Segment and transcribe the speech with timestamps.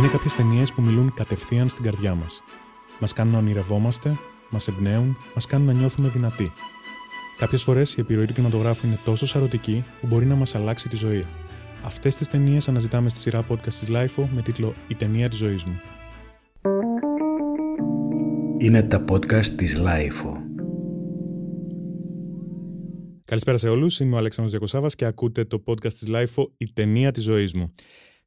[0.00, 2.42] Είναι κάποιες ταινίες που μιλούν κατευθείαν στην καρδιά μας.
[3.00, 4.18] Μας κάνουν να ονειρευόμαστε,
[4.50, 6.52] μας εμπνέουν, μας κάνουν να νιώθουμε δυνατοί.
[7.38, 10.96] Κάποιες φορές η επιρροή του κινηματογράφου είναι τόσο σαρωτική που μπορεί να μας αλλάξει τη
[10.96, 11.24] ζωή.
[11.84, 15.64] Αυτές τις ταινίες αναζητάμε στη σειρά podcast της LIFO με τίτλο Η ταινία της ζωής
[15.64, 15.80] μου.
[18.58, 20.32] Είναι τα podcast της LIFO.
[23.24, 27.10] Καλησπέρα σε όλους, είμαι ο Αλέξανδρος Διακοσάβας και ακούτε το podcast της LIFO «Η ταινία
[27.10, 27.70] της ζωής μου».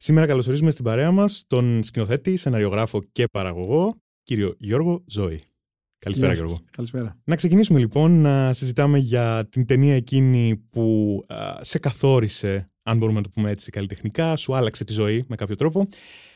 [0.06, 5.42] Σήμερα καλωσορίζουμε στην παρέα μας τον σκηνοθέτη, σεναριογράφο και παραγωγό, κύριο Γιώργο Ζώη.
[5.98, 6.60] Καλησπέρα Γιώργο.
[6.72, 7.20] Καλησπέρα.
[7.24, 11.20] Να ξεκινήσουμε λοιπόν να συζητάμε για την ταινία εκείνη που
[11.60, 15.56] σε καθόρισε, αν μπορούμε να το πούμε έτσι καλλιτεχνικά, σου άλλαξε τη ζωή με κάποιο
[15.56, 15.86] τρόπο.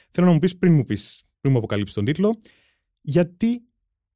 [0.09, 2.38] Θέλω να μου πεις πριν μου πεις, πριν μου αποκαλύψεις τον τίτλο,
[3.02, 3.61] γιατί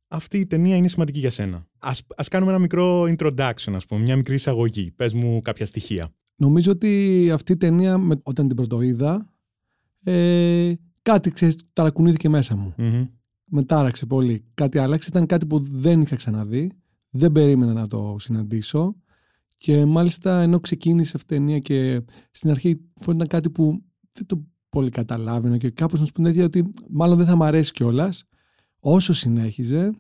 [0.08, 4.02] αυτή η ταινία είναι σημαντική για σένα; Ας, ας κάνουμε ένα μικρό introduction, ας πούμε,
[4.02, 4.92] μια μικρή εισαγωγή.
[4.92, 6.10] Πες μου κάποια στοιχεία.
[6.36, 9.31] Νομίζω ότι αυτή η ταινία, όταν την πρωτοείδα,
[10.04, 12.74] ε, κάτι ξέρεις, ταρακουνήθηκε μέσα μου.
[12.78, 13.08] Mm-hmm.
[13.46, 14.46] Με τάραξε πολύ.
[14.54, 15.10] Κάτι άλλαξε.
[15.10, 16.72] Ήταν κάτι που δεν είχα ξαναδεί.
[17.10, 18.96] Δεν περίμενα να το συναντήσω.
[19.58, 24.44] Και μάλιστα ενώ ξεκίνησε αυτή η ταινία και στην αρχή ήταν κάτι που δεν το
[24.70, 28.24] πολύ καταλάβαινα και κάπως να σου πούνε ότι μάλλον δεν θα μ' αρέσει κιόλας.
[28.80, 29.92] Όσο συνέχιζε,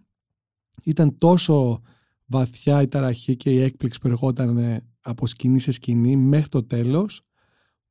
[0.84, 1.82] ήταν τόσο
[2.26, 7.22] βαθιά η ταραχή και η έκπληξη που ερχόταν από σκηνή σε σκηνή μέχρι το τέλος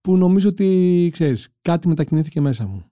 [0.01, 2.85] που νομίζω ότι, ξέρεις, κάτι μετακινήθηκε μέσα μου.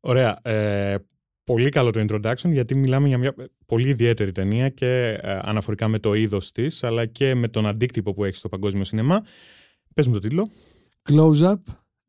[0.00, 0.38] Ωραία.
[0.42, 0.96] Ε,
[1.44, 3.34] πολύ καλό το introduction γιατί μιλάμε για μια
[3.66, 8.14] πολύ ιδιαίτερη ταινία και ε, αναφορικά με το είδος της αλλά και με τον αντίκτυπο
[8.14, 9.24] που έχει στο παγκόσμιο σινεμά.
[9.94, 10.50] Πες μου το τίτλο.
[11.10, 11.54] Close Up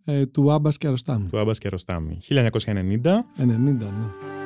[0.06, 1.28] ε, του Άμπας και Αροστάμι.
[1.30, 2.18] Του Άμπας και Αροστάμι.
[2.30, 2.36] 1990.
[2.36, 2.96] 90,
[3.38, 4.39] ναι.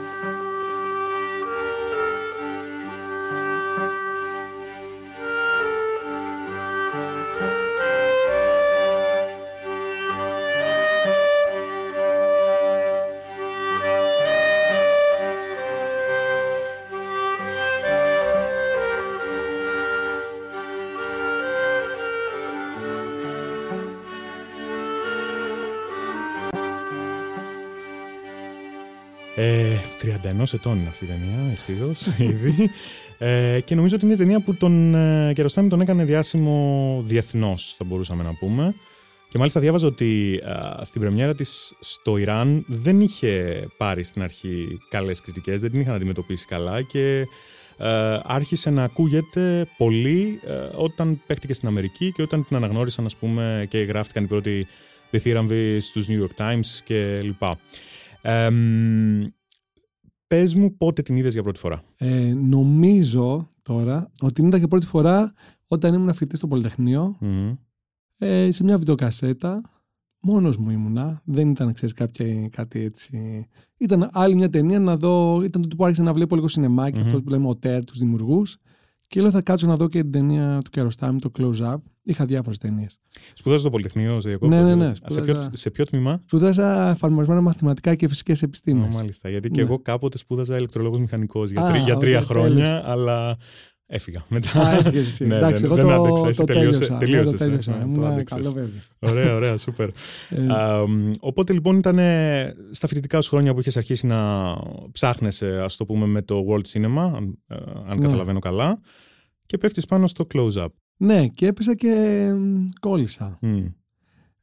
[29.63, 29.81] Ε,
[30.41, 31.93] 31 ετών είναι αυτή η ταινία, αισίω
[32.31, 32.69] ήδη.
[33.17, 37.75] Ε, και νομίζω ότι είναι μια ταινία που τον ε, Κεροστάμι τον έκανε διάσημο διεθνώς,
[37.77, 38.75] θα μπορούσαμε να πούμε.
[39.29, 44.79] Και μάλιστα διάβαζα ότι ε, στην πρεμιέρα της στο Ιράν δεν είχε πάρει στην αρχή
[44.89, 47.19] καλές κριτικές, δεν την είχαν αντιμετωπίσει καλά και
[47.77, 50.39] ε, άρχισε να ακούγεται πολύ
[50.75, 54.67] όταν παίχτηκε στην Αμερική και όταν την αναγνώρισαν ας πούμε και γράφτηκαν οι πρώτοι
[55.09, 57.59] διθύραμβοι στους New York Times και λοιπά.
[58.21, 58.49] Ε,
[60.33, 61.83] πες μου πότε την είδες για πρώτη φορά.
[61.97, 65.33] Ε, νομίζω τώρα ότι την είδα για πρώτη φορά
[65.67, 67.17] όταν ήμουν φοιτητής στο πολυτεχνειο
[68.17, 69.61] ε, σε μια βιντεοκασέτα.
[70.19, 71.21] Μόνος μου ήμουνα.
[71.25, 73.47] Δεν ήταν, ξέρεις, κάποια, κάτι έτσι.
[73.77, 75.41] Ήταν άλλη μια ταινία να δω.
[75.43, 77.05] Ήταν το που άρχισα να βλέπω λίγο σινεμάκι, mm-hmm.
[77.05, 78.57] αυτό που λέμε ο ΤΕΡ, τους δημιουργούς.
[79.13, 81.75] Και λέω θα κάτσω να δω και την ταινία του Κεροστάμι, το Close Up.
[82.03, 82.99] Είχα διάφορες ταινίες.
[83.33, 84.91] Σπούδαζα στο Πολυτεχνείο, σε Ναι, ναι, ναι.
[85.05, 88.95] Σε, ποιο, σε ποιο τμήμα; Σπούδαζα εφαρμοσμένα μαθηματικά και φυσικές επιστήμες.
[88.95, 89.29] μάλιστα.
[89.29, 89.55] Γιατί ναι.
[89.55, 93.37] και εγώ κάποτε σπούδαζα ηλεκτρολόγος μηχανικός για, τρι, για τρία χρόνια, αλλά
[93.95, 94.61] Έφυγα μετά.
[94.61, 95.25] Α, εσύ.
[95.27, 96.27] ναι, Εντάξει, εγώ δεν το, άντεξα.
[96.27, 96.85] Εσύ τελείωσε.
[96.85, 97.71] Το τελείωσες, το τέλειωσα.
[97.71, 98.81] ε, το καλό παιδί.
[98.99, 99.89] Ωραία, ωραία, σούπερ.
[100.29, 100.43] ε,
[101.19, 101.99] οπότε λοιπόν ήταν
[102.71, 104.53] στα φοιτητικά σου χρόνια που είχες αρχίσει να
[104.91, 107.55] ψάχνεσαι, ας το πούμε, με το World Cinema, αν, ε,
[107.87, 108.05] αν ναι.
[108.05, 108.79] καταλαβαίνω καλά,
[109.45, 110.67] και πέφτεις πάνω στο close-up.
[110.97, 112.25] Ναι, και έπεσα και
[112.79, 113.39] κόλλησα.
[113.41, 113.73] Mm.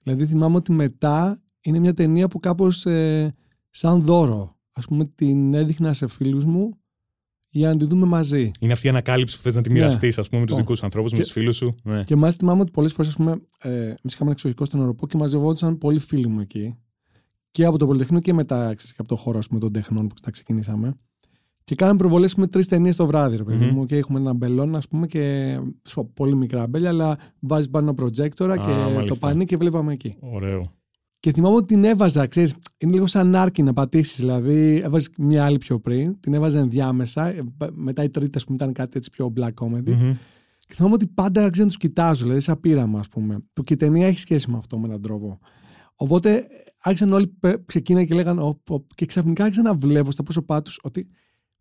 [0.02, 3.34] Δηλαδή θυμάμαι ότι μετά είναι μια ταινία που κάπως ε,
[3.70, 6.79] σαν δώρο, ας πούμε, την έδειχνα σε φίλους μου
[7.50, 8.50] για να τη δούμε μαζί.
[8.60, 10.22] Είναι αυτή η ανακάλυψη που θες να τη μοιραστείς, ναι.
[10.22, 11.74] ας πούμε, με τους δικούς ανθρώπους, με τους φίλους σου.
[11.82, 12.04] Ναι.
[12.04, 13.30] Και μάλιστα θυμάμαι ότι πολλές φορές, ας πούμε,
[13.62, 16.76] ε, εμείς είχαμε ένα εξωτερικό στον Ευρωπό και μαζευόντουσαν πολλοί φίλοι μου εκεί.
[17.50, 20.06] Και από το Πολυτεχνείο και μετά, ξέρεις, και από το χώρο ας πούμε, των τεχνών
[20.06, 20.94] που τα ξεκινήσαμε.
[21.64, 23.74] Και κάναμε προβολές με τρεις ταινίες το βράδυ, ρε παιδί mm-hmm.
[23.74, 23.86] μου.
[23.86, 25.56] Και έχουμε ένα μπελόν, ας πούμε, και
[26.14, 29.04] πολύ μικρά μπέλια, αλλά βάζεις πάνω προτζέκτορα και μάλιστα.
[29.04, 30.14] το πανί και βλέπαμε εκεί.
[30.20, 30.79] Ωραίο.
[31.20, 34.18] Και θυμάμαι ότι την έβαζα, ξέρεις, είναι λίγο σαν άρκη να πατήσεις.
[34.18, 37.26] Δηλαδή, έβαζες μια άλλη πιο πριν, την έβαζα ενδιάμεσα.
[37.26, 37.42] Ε,
[37.72, 39.88] μετά η τρίτη, ας πούμε, ήταν κάτι έτσι πιο black comedy.
[39.88, 40.16] Mm-hmm.
[40.58, 43.38] Και θυμάμαι ότι πάντα άρχισα να τους κοιτάζω, δηλαδή, σαν πείραμα, ας πούμε.
[43.52, 45.38] Που και η ταινία έχει σχέση με αυτό με έναν τρόπο.
[45.94, 46.46] Οπότε
[46.82, 48.54] άρχισαν όλοι, ξεκίναγαν και λέγανε,
[48.94, 51.08] και ξαφνικά άρχισα να βλέπω στα πρόσωπά τους ότι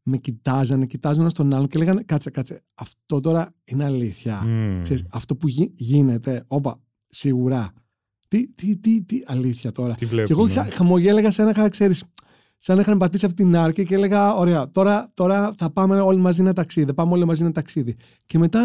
[0.04, 4.44] με κοιτάζανε, κοιτάζανε στον άλλον και λέγανε κάτσε, κάτσε, αυτό τώρα είναι αλήθεια.
[4.46, 4.80] Mm.
[4.82, 7.74] Ξέρεις, αυτό που γι, γίνεται, όπα, σίγουρα.
[8.30, 9.94] Τι, τι, τι, τι αλήθεια τώρα.
[9.96, 12.04] Τι βλέπουμε; και εγώ χα, χαμογέλεγα σαν να είχα, ξέρεις,
[12.58, 16.20] σαν να είχαν πατήσει αυτή την άρκη και έλεγα, ωραία, τώρα, τώρα θα πάμε όλοι
[16.20, 17.96] μαζί ένα ταξίδι, πάμε όλοι μαζί ένα ταξίδι.
[18.26, 18.62] Και μετά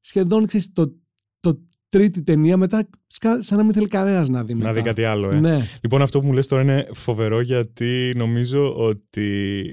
[0.00, 0.94] σχεδόν, ξέρεις, το,
[1.40, 2.88] το τρίτη ταινία μετά
[3.38, 4.66] σαν να μην θέλει κανένας να δει μετά.
[4.66, 5.40] Να δει κάτι άλλο, ε.
[5.40, 5.68] Ναι.
[5.80, 9.64] Λοιπόν, αυτό που μου λες τώρα είναι φοβερό γιατί νομίζω ότι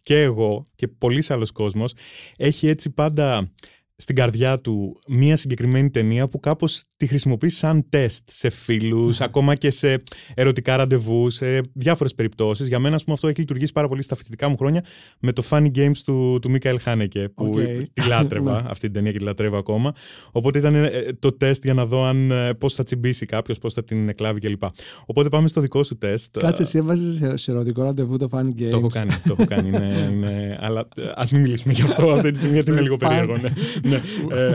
[0.00, 1.94] και εγώ και πολλοί άλλος κόσμος
[2.36, 3.52] έχει έτσι πάντα
[3.96, 9.54] στην καρδιά του μία συγκεκριμένη ταινία που κάπως τη χρησιμοποιείς σαν τεστ σε φίλους, ακόμα
[9.54, 10.02] και σε
[10.34, 12.68] ερωτικά ραντεβού, σε διάφορες περιπτώσεις.
[12.68, 14.84] Για μένα, αυτό έχει λειτουργήσει πάρα πολύ στα φοιτητικά μου χρόνια
[15.20, 17.84] με το Funny Games του, του Μίκαελ Χάνεκε, που Okay.
[17.92, 18.68] τη λάτρευα, Ναι.
[18.68, 19.92] αυτή την ταινία και τη λατρεύω ακόμα.
[20.32, 23.72] Οπότε ήταν ε, το τεστ για να δω αν, ε, πώς θα τσιμπήσει κάποιος, πώς
[23.74, 24.62] θα την εκλάβει κλπ.
[25.06, 26.38] Οπότε πάμε στο δικό σου τεστ.
[26.38, 28.68] Κάτσε, εσύ έβαζες σε, σε ερωτικό ραντεβού το Funny Games.
[28.70, 29.68] Το έχω κάνει, το έχω κάνει.
[29.68, 33.36] Είναι, είναι, αλλά ας μην μιλήσουμε γι' αυτό αυτή τη στιγμή, γιατί είναι λίγο περίεργο.
[33.36, 33.48] Ναι.
[33.84, 34.00] Ναι.
[34.30, 34.54] Ε,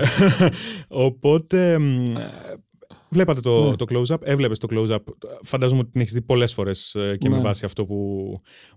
[0.87, 1.79] οπότε.
[1.79, 2.03] μ,
[3.11, 3.75] Βλέπατε το, Ναι.
[3.75, 4.97] το close-up, έβλεπες το close-up.
[5.43, 7.41] Φαντάζομαι ότι την έχεις δει πολλές φορές και με Ναι.
[7.41, 7.95] βάση αυτό που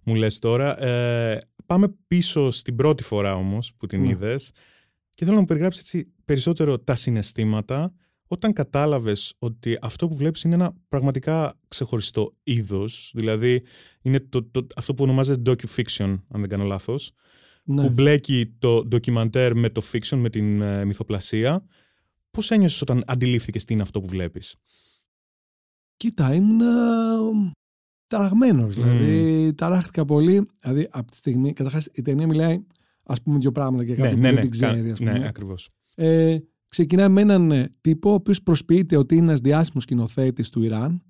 [0.02, 0.82] μου λες τώρα.
[0.82, 4.08] Ε, πάμε πίσω στην πρώτη φορά όμως που την Ναι.
[4.08, 4.50] είδες
[5.14, 7.92] και θέλω να μου περιγράψεις έτσι περισσότερο τα συναισθήματα
[8.28, 13.62] όταν κατάλαβες ότι αυτό που βλέπεις είναι ένα πραγματικά ξεχωριστό είδος, δηλαδή
[14.02, 17.12] είναι το, το, αυτό που ονομάζεται docu-fiction, αν δεν κάνω λάθος,
[17.64, 17.82] Ναι.
[17.82, 21.64] που μπλέκει το ντοκιμαντέρ με το fiction, με την ε, μυθοπλασία.
[22.30, 24.56] Πώς ένιωσες όταν αντιλήφθηκες τι είναι αυτό που βλέπεις;
[25.96, 26.60] Κοίτα, ήμουν
[28.06, 28.74] ταραγμένος.
[28.74, 30.48] Δηλαδή, ταράχτηκα πολύ.
[30.60, 31.52] Δηλαδή, από τη στιγμή.
[31.52, 32.64] Καταρχάς, η ταινία μιλάει,
[33.04, 34.90] ας πούμε, δύο πράγματα για κάποιον που δεν την ξέρει.
[34.90, 35.18] ας πούμε.
[35.18, 35.68] ναι, ακριβώς.
[35.94, 36.38] Ε,
[36.68, 41.02] ξεκινάει με έναν ε, τύπο ο οποίος προσποιείται ότι είναι ένας διάσημος σκηνοθέτης του Ιράν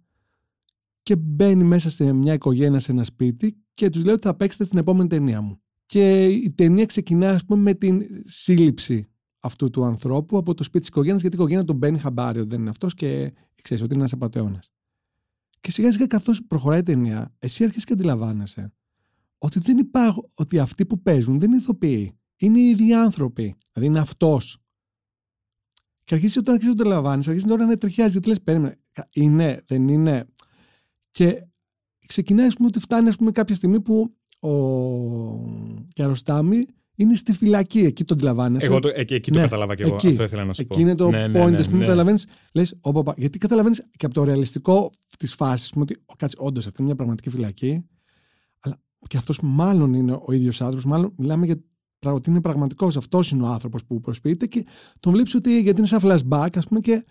[1.02, 4.64] και μπαίνει μέσα σε μια οικογένεια σε ένα σπίτι και τους λέει ότι θα παίξετε
[4.64, 5.61] στην επόμενη ταινία μου.
[5.92, 9.06] Και η ταινία ξεκινάει, ας πούμε, με την σύλληψη
[9.40, 12.48] αυτού του ανθρώπου από το σπίτι της οικογένειας, γιατί η οικογένεια τον μπαίνει χαμπάρι ότι
[12.48, 14.72] δεν είναι αυτός και ξέρεις ότι είναι ένας απαταιώνας.
[15.60, 18.72] Και σιγά σιγά καθώς προχωράει η ταινία, εσύ αρχίζεις και αντιλαμβάνεσαι
[19.38, 22.18] ότι δεν υπάρχουν, ότι αυτοί που παίζουν δεν είναι ηθοποιοί.
[22.36, 23.54] Είναι οι ίδιοι άνθρωποι.
[23.72, 24.62] Δηλαδή είναι αυτός.
[26.04, 28.10] Και αρχίζεις όταν αρχίζεις να το αντιλαμβάνεις, αρχίζεις τώρα να τριχιάζει.
[28.10, 28.80] Γιατί λες, περίμενε.
[29.12, 30.26] Είναι, δεν είναι.
[31.10, 31.46] Και
[32.06, 34.52] ξεκινάει, ας πούμε, ότι φτάνει ας πούμε, κάποια στιγμή που ο
[35.92, 37.78] Κιαροστάμι είναι στη φυλακή.
[37.78, 38.66] Εκεί το αντιλαμβάνεσαι.
[38.66, 39.94] Εγώ το, εκεί, εκεί Ναι, το κατάλαβα και εγώ.
[39.94, 40.06] εκεί.
[40.08, 40.80] Αυτό ήθελα να σου Εκεί πω.
[40.80, 41.84] είναι το Ναι, ναι, point, ναι, ας πούμε, ναι.
[41.84, 42.26] καταλαβαίνεις.
[42.52, 42.78] Λες,
[43.16, 46.96] γιατί καταλαβαίνεις και από το ρεαλιστικό της φάσης, ότι «Ω, κάτσε, όντως αυτή είναι μια
[46.96, 47.86] πραγματική φυλακή.
[48.60, 51.56] Αλλά και αυτός μάλλον είναι ο ίδιος άνθρωπος, μάλλον μιλάμε για
[51.98, 52.96] πρα- ότι είναι πραγματικός.
[52.96, 54.66] Αυτός είναι ο άνθρωπος που προσποιείται και
[55.00, 57.04] τον βλέπεις ότι γιατί είναι σαν flashback, ας πούμε, και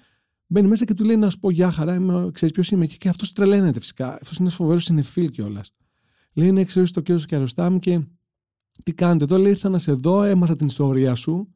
[0.47, 2.85] μπαίνει μέσα και του λέει να σου πω γεια χαρά, ξέρεις ποιος είμαι.
[2.85, 4.13] Και, και αυτός τρελαίνεται φυσικά.
[4.13, 5.71] Αυτός είναι φοβερός συνεφίλ κιόλας.
[6.33, 8.01] Λέει, ναι, ξέρω το κύριος Κιαροστάμ και
[8.83, 9.37] τι κάνετε εδώ.
[9.37, 11.53] Λέει, ήρθα να σε δω, έμαθα την ιστορία σου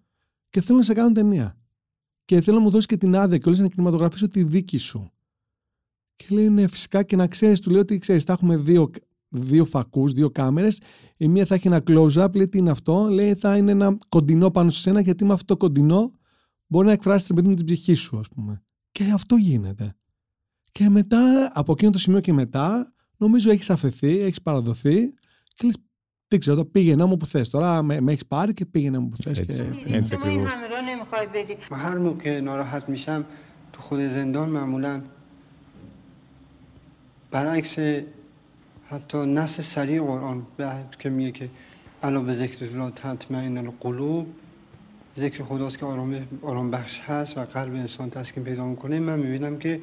[0.50, 1.58] και θέλω να σε κάνω ταινία.
[2.26, 5.10] Και θέλω να μου δώσεις και την άδεια και όλες να κινηματογραφήσω τη δίκη σου.
[6.16, 8.90] Και λέει, ναι, φυσικά και να ξέρεις, του λέω ότι ξέρεις, θα έχουμε δύο,
[9.30, 10.80] δύο φακούς, δύο κάμερες.
[11.18, 14.52] Η μία θα έχει ένα close-up, λέει τι είναι αυτό; Λέει, θα είναι ένα κοντινό
[14.52, 16.12] πάνω σε σένα, γιατί με αυτό το κοντινό
[16.68, 18.64] μπορεί να εκφράσεις την παιδί με την ψυχή σου, ας πούμε.
[18.92, 19.96] Και αυτό γίνεται.
[20.72, 22.94] Και μετά, από εκείνο το σημείο και μετά,
[23.25, 25.07] νομίζω έχει αφαιθεί, έχει παραδοθεί
[25.55, 25.71] και λε,
[26.29, 27.43] δεν ξέρω, το πήγαινε μου που θε.
[27.51, 29.31] Τώρα με, με έχει πάρει και πήγαινε μου που θε.
[29.31, 29.45] Έτσι.
[29.45, 29.97] Και...
[29.97, 30.55] Έτσι شما این ακριβώς.
[30.55, 33.25] همه راه نمیخوای بری و هر موقع که ناراحت میشم
[33.73, 35.03] تو خود زندان معمولا
[37.31, 37.77] برعکس
[38.89, 41.49] حتی نص سریع قرآن به- که میگه که
[42.03, 44.27] علا به ذکر الله تطمئن القلوب
[45.19, 49.59] ذکر خداست که آرام, آرام بخش هست و قلب انسان تسکین پیدا میکنه من میبینم
[49.59, 49.81] که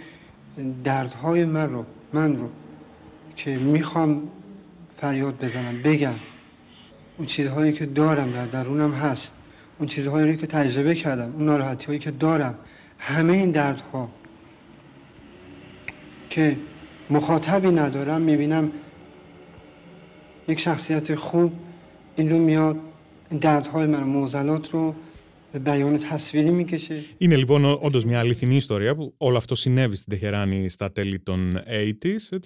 [0.84, 2.50] دردهای من رو من رو
[3.37, 4.22] که می‌خوام
[4.96, 6.15] فریاد بزنم بگم.
[7.19, 9.32] اون چیزهایی که دارم در درونم هست.
[9.79, 12.55] اون چیزهایی که تجربه کردم اون ناراحتی هایی که دارم.
[12.98, 14.08] همه این دردها
[16.31, 16.56] که
[17.10, 18.72] مخاطبی ندارم می‌بینم
[20.48, 21.53] یک شخصیت خوب
[22.17, 22.77] این رو میاد
[23.31, 24.94] این دردهای من موزلات رو
[27.19, 31.59] Είναι λοιπόν όντως μια αληθινή ιστορία που όλο αυτό συνέβη στην Τεχεράνη στα τέλη των
[32.03, 32.39] 80s.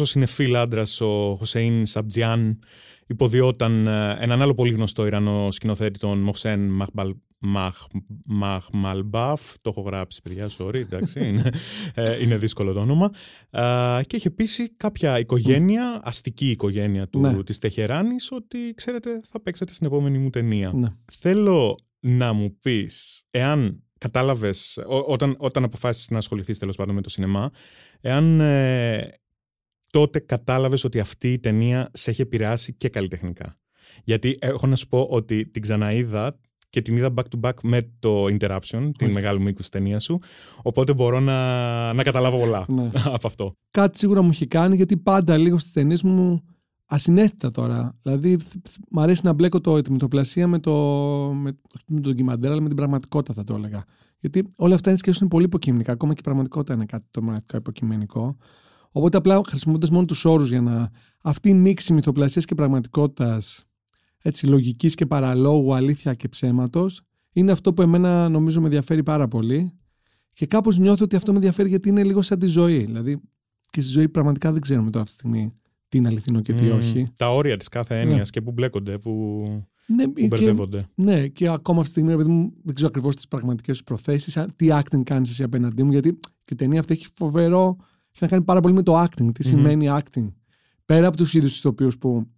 [0.00, 2.58] Ο συνεφίλ άντρας, ο Χωσέιν Σαμπτζιάν,
[3.06, 7.86] υποδιόταν ε, έναν άλλο πολύ γνωστό Ιρανό σκηνοθέτη, τον Μοχσέν Μαχμπαλ, Μαχ,
[8.28, 11.50] Μαχμαλμπαφ, το έχω γράψει παιδιά, sorry, εντάξει, είναι,
[11.94, 13.10] ε, είναι δύσκολο το όνομα,
[13.50, 17.42] ε, και είχε πείσει κάποια οικογένεια, αστική οικογένεια του, ναι.
[17.42, 20.70] της Τεχεράνης, ότι ξέρετε θα παίξετε στην επόμενη μου ταινία.
[20.74, 20.88] Ναι.
[21.12, 27.00] Θέλω να μου πεις, εάν κατάλαβες, ό- όταν, όταν αποφάσισες να ασχοληθείς τέλος πάντων με
[27.02, 27.50] το σινεμά,
[28.00, 29.08] εάν ε,
[29.90, 33.58] τότε κατάλαβες ότι αυτή η ταινία σε έχει επηρεάσει και καλλιτεχνικά.
[34.04, 36.38] Γιατί έχω να σου πω ότι την ξαναείδα
[36.70, 40.18] και την είδα back to back με το Interruption, την μεγάλη μήκου ταινία σου.
[40.62, 42.90] Οπότε μπορώ να, να καταλάβω πολλά Ναι.
[43.16, 43.52] από αυτό.
[43.70, 46.44] κάτι σίγουρα μου έχει κάνει γιατί πάντα λίγο στις ταινίες μου
[46.86, 47.98] ασυναίσθητα τώρα.
[48.02, 50.72] Δηλαδή, θ- θ- μ' αρέσει να μπλέκω το, τη μυθοπλασία με το,
[51.34, 53.84] με, όχι με το ντοκιμαντέρ, αλλά με την πραγματικότητα, θα το έλεγα.
[54.18, 55.92] Γιατί όλα αυτά είναι σκέψεις είναι πολύ υποκειμενικά.
[55.92, 58.36] Ακόμα και η πραγματικότητα είναι κάτι το μοναδικό υποκειμενικό.
[58.90, 60.90] Οπότε απλά χρησιμοποιώντας μόνο τους όρους για να.
[61.22, 63.64] Αυτή η μίξη μυθοπλασίας και πραγματικότητας,
[64.18, 67.00] έτσι λογικής και παραλόγου, αλήθεια και ψέματος,
[67.32, 69.72] είναι αυτό που εμένα νομίζω με ενδιαφέρει πάρα πολύ.
[70.32, 72.84] Και κάπως νιώθω ότι αυτό με ενδιαφέρει γιατί είναι λίγο σαν τη ζωή.
[72.84, 73.20] Δηλαδή,
[73.70, 75.52] και στη ζωή πραγματικά δεν ξέρουμε τώρα αυτή τη στιγμή
[75.94, 77.12] τι είναι αληθινό και τι όχι.
[77.16, 78.24] Τα όρια της κάθε έννοιας ναι.
[78.24, 79.42] και που μπλέκονται, που,
[79.86, 80.78] ναι, που μπερδεύονται.
[80.78, 83.84] Και, ναι, και ακόμα αυτή τη στιγμή, επειδή μου, δεν ξέρω ακριβώς τις πραγματικές σου
[83.84, 87.76] προθέσεις, τι acting κάνεις εσύ απέναντί μου, γιατί και η ταινία αυτή έχει φοβερό.
[88.10, 89.26] Έχει να κάνει πάρα πολύ με το acting.
[89.34, 90.32] Τι mm σημαίνει acting;
[90.84, 92.30] Πέρα από τους ίδιους ηθοποιού που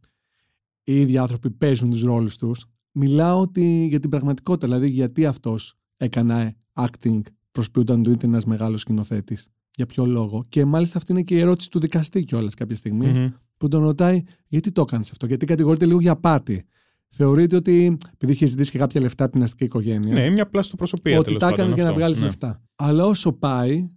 [0.83, 4.67] οι ίδιοι άνθρωποι παίζουν τους ρόλους τους, μιλάω ότι, για την πραγματικότητα.
[4.67, 7.21] Δηλαδή, γιατί αυτός έκανε acting
[7.51, 9.49] προσποιούνταν του είτε ένας μεγάλος σκηνοθέτης.
[9.75, 13.35] Για ποιο λόγο; Και μάλιστα αυτή είναι και η ερώτηση του δικαστή κιόλας κάποια στιγμή,
[13.57, 16.67] που τον ρωτάει γιατί το έκανε αυτό, γιατί κατηγορείται λίγο για πάτη.
[17.09, 20.15] Θεωρείται ότι επειδή είχε ζητήσει και κάποια λεφτά από την αστική οικογένεια.
[20.15, 21.19] Ναι, μια πλαστοπροσωπία.
[21.19, 22.25] Ότι τα έκανες για να βγάλεις ναι.
[22.25, 22.63] λεφτά.
[22.77, 23.91] Αλλά όσο πάει,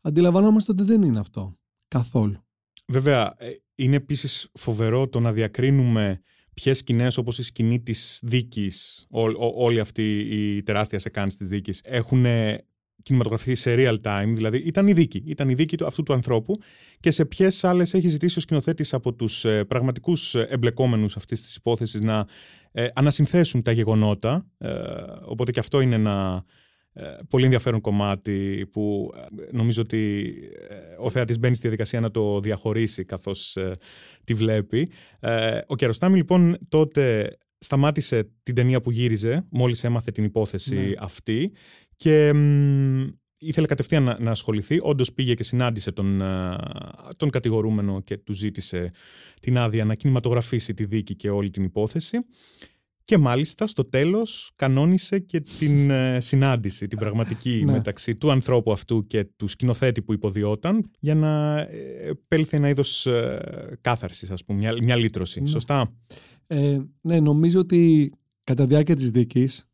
[0.00, 1.58] αντιλαμβανόμαστε ότι δεν είναι αυτό.
[1.88, 2.44] Καθόλου.
[2.88, 6.20] Βέβαια, ε, είναι επίσης φοβερό το να διακρίνουμε
[6.54, 9.06] ποιες σκηνές, όπως η σκηνή της δίκης,
[9.56, 12.24] όλη αυτή η τεράστια σεκάνση της δίκης, έχουν
[13.02, 16.54] κινηματογραφηθεί σε real time, δηλαδή ήταν η δίκη, ήταν η δίκη του, αυτού του ανθρώπου
[17.00, 21.42] και σε ποιες άλλες έχει ζητήσει ο σκηνοθέτης από τους ε, πραγματικούς ε, εμπλεκόμενους αυτής
[21.42, 22.26] της υπόθεσης να
[22.72, 24.46] ε, ανασυνθέσουν τα γεγονότα.
[24.58, 24.70] Ε,
[25.24, 26.44] οπότε και αυτό είναι ένα
[26.92, 29.12] ε, πολύ ενδιαφέρον κομμάτι που
[29.52, 30.32] νομίζω ότι
[30.98, 33.58] ο θεατής μπαίνει στη διαδικασία να το διαχωρίσει καθώς
[34.24, 34.90] τη βλέπει.
[35.66, 40.92] Ο Κιαροστάμι λοιπόν τότε σταμάτησε την ταινία που γύριζε μόλις έμαθε την υπόθεση ναι.
[40.98, 41.52] αυτή
[42.02, 42.32] και
[43.38, 44.78] ήθελε κατευθείαν να, να ασχοληθεί.
[44.82, 46.22] Όντως πήγε και συνάντησε τον,
[47.16, 48.90] τον κατηγορούμενο και του ζήτησε
[49.40, 52.18] την άδεια να κινηματογραφήσει τη δίκη και όλη την υπόθεση.
[53.04, 57.72] Και μάλιστα στο τέλος κανόνισε και την ε, συνάντηση, την πραγματική ναι.
[57.72, 63.06] μεταξύ του ανθρώπου αυτού και του σκηνοθέτη που υποδιόταν για να ε, επέλθει ένα είδος
[63.06, 65.40] ε, κάθαρσης, ας πούμε, μια, μια λύτρωση.
[65.40, 65.48] Ναι.
[65.48, 65.92] Σωστά;
[66.46, 68.12] Ε, ναι, νομίζω ότι
[68.44, 69.71] κατά διάρκεια της δίκης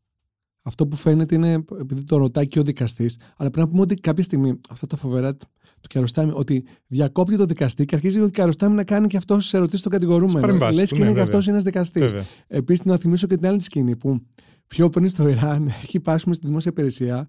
[0.69, 3.95] αυτό που φαίνεται είναι, επειδή το ρωτάει και ο δικαστής, αλλά πρέπει να πούμε ότι
[3.95, 8.75] κάποια στιγμή, αυτά τα φοβερά του Κιαροστάμι, ότι διακόπτει το δικαστή και αρχίζει ο Κιαροστάμι
[8.75, 10.69] να κάνει και αυτός τις ερωτήσεις στον κατηγορούμενο.
[10.73, 12.13] Λες και είναι και αυτός ένας δικαστής.
[12.47, 14.21] Επίσης, να θυμίσω και την άλλη σκηνή που
[14.67, 17.27] πιο πριν στο Ιράν έχει πάσει στη δημόσια υπηρεσία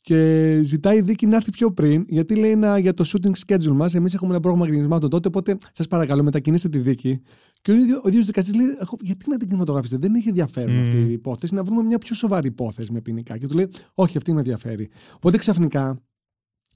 [0.00, 3.72] και ζητάει η δίκη να έρθει πιο πριν, γιατί λέει να, για το shooting schedule
[3.74, 7.22] μας, εμείς έχουμε ένα πρόγραμμα γυρισμάτων τότε, οπότε σας παρακαλώ μετακινήστε τη δίκη.
[7.62, 8.66] Και ο ίδιο, ο ίδιος δικαστής λέει:
[9.00, 10.80] Γιατί να την κινηματογραφήσετε, δεν έχει ενδιαφέρον mm.
[10.80, 13.38] αυτή η υπόθεση, να βρούμε μια πιο σοβαρή υπόθεση με ποινικά.
[13.38, 14.90] Και του λέει: Όχι, αυτή με ενδιαφέρει.
[15.14, 16.02] Οπότε ξαφνικά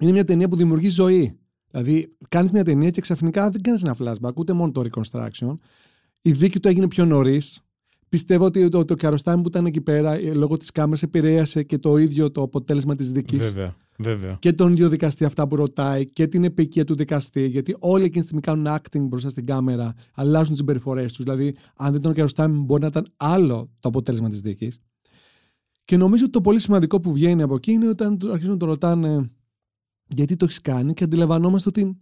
[0.00, 1.38] είναι μια ταινία που δημιουργεί ζωή.
[1.70, 5.56] Δηλαδή, κάνεις μια ταινία και ξαφνικά δεν κάνεις ένα flashback, ούτε μόνο το reconstruction.
[6.20, 7.60] Η δίκη του έγινε πιο νωρίς,
[8.08, 11.78] Πιστεύω ότι το, το καροστάμι που ήταν εκεί πέρα ε, λόγω της κάμερας επηρέασε και
[11.78, 13.36] το ίδιο το αποτέλεσμα της δίκη.
[13.36, 14.36] Βέβαια, βέβαια.
[14.38, 17.46] Και τον ίδιο δικαστή αυτά που ρωτάει και την επικία του δικαστή.
[17.46, 21.24] Γιατί όλοι εκείνη τη στιγμή κάνουν acting μπροστά στην κάμερα, αλλάζουν τις συμπεριφορές τους.
[21.24, 24.78] Δηλαδή, αν δεν ήταν ο καροστάμι, μπορεί να ήταν άλλο το αποτέλεσμα της δίκης.
[25.84, 28.66] Και νομίζω ότι το πολύ σημαντικό που βγαίνει από εκεί είναι όταν αρχίζουν να το
[28.66, 29.30] ρωτάνε
[30.06, 31.98] γιατί το έχεις κάνει; και αντιλαμβανόμαστε ότι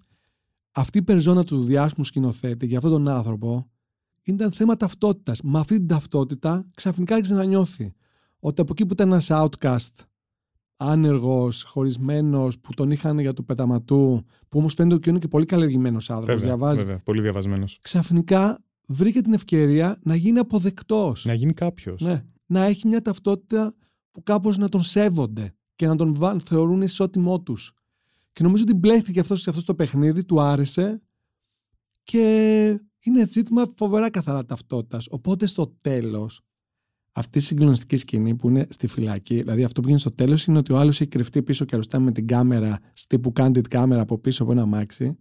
[0.74, 3.68] αυτή η περζόνα του διάσημου σκηνοθέτη για αυτόν τον άνθρωπο
[4.32, 5.42] ήταν θέμα ταυτότητας.
[5.42, 7.92] Με αυτή την ταυτότητα ξαφνικά άρχισε να νιώθει
[8.38, 9.92] ότι από εκεί που ήταν ένας outcast,
[10.76, 15.44] άνεργος, χωρισμένος, που τον είχαν για του πεταματού, που όμως φαίνεται ότι είναι και πολύ
[15.44, 16.42] καλλιεργημένος άνθρωπος.
[16.42, 16.80] Διαβάζει.
[16.80, 17.78] Βέβαια, πολύ διαβασμένος.
[17.82, 21.24] Ξαφνικά βρήκε την ευκαιρία να γίνει αποδεκτός.
[21.24, 22.00] Να γίνει κάποιος.
[22.00, 22.24] Ναι.
[22.46, 23.74] Να έχει μια ταυτότητα
[24.10, 27.72] που κάπως να τον σέβονται και να τον θεωρούν ισότιμό τους.
[28.32, 31.02] Και νομίζω ότι μπλέχτηκε αυτός σε αυτό το παιχνίδι, του άρεσε
[32.02, 35.06] και είναι ζήτημα φοβερά καθαρά ταυτότητας.
[35.10, 36.40] Οπότε στο τέλος,
[37.12, 40.58] αυτή η συγκλονιστική σκηνή που είναι στη φυλακή, δηλαδή αυτό που γίνεται στο τέλος είναι
[40.58, 44.18] ότι ο άλλος έχει κρυφτεί πίσω και αρρωστάει με την κάμερα, τύπου candid κάμερα από
[44.18, 45.16] πίσω από ένα μάξι.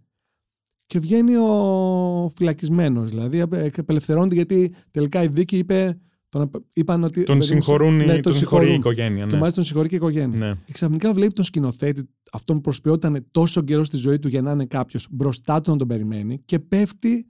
[0.86, 3.10] Και βγαίνει ο φυλακισμένος.
[3.10, 3.40] Δηλαδή
[3.76, 5.98] απελευθερώνεται γιατί τελικά η δίκη είπε.
[6.28, 9.24] Τον, είπαν ότι, τον συγχωρούν, ναι, τον, τον συγχωρεί η οικογένεια.
[9.24, 9.30] Ναι.
[9.30, 10.38] Και μάλιστα τον συγχωρεί και η οικογένεια.
[10.38, 10.54] Ναι.
[10.64, 14.50] Και ξαφνικά βλέπει τον σκηνοθέτη, αυτόν που προσποιόταν τόσο καιρό στη ζωή του για να
[14.50, 17.26] είναι κάποιος, μπροστά του να τον περιμένει και πέφτει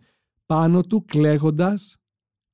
[0.47, 1.97] πάνω του κλαίγοντας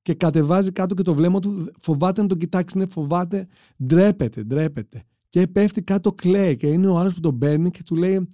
[0.01, 3.47] και κατεβάζει κάτω και το βλέμμα του φοβάται να τον κοιτάξει, ναι, φοβάται,
[3.85, 5.03] ντρέπεται, ντρέπεται.
[5.29, 8.27] Και πέφτει κάτω κλαίει και είναι ο άλλος που τον παίρνει και του λέει,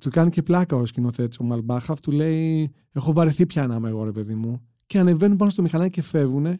[0.00, 3.88] του κάνει και πλάκα ο σκηνοθέτης ο Μαλμπάχαφ, του λέει έχω βαρεθεί πια να είμαι
[3.88, 6.58] εγώ ρε παιδί μου και ανεβαίνουν πάνω στο μηχανάκι και φεύγουν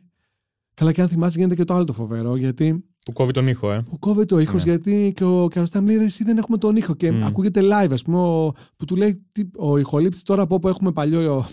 [0.75, 3.73] Καλά και αν θυμάσαι γίνεται και το άλλο το φοβερό γιατί που κόβει τον ήχο,
[3.73, 3.83] ε.
[3.83, 4.71] Που κόβει το ήχος, ναι.
[4.71, 6.95] γιατί και ο Καροστάμ λέει: Εσύ δεν έχουμε τον ήχο.
[6.95, 7.21] Και mm.
[7.23, 11.47] ακούγεται live, ας πούμε, ο, που του λέει: Ο ηχολήπτης τώρα από όπου έχουμε παλιό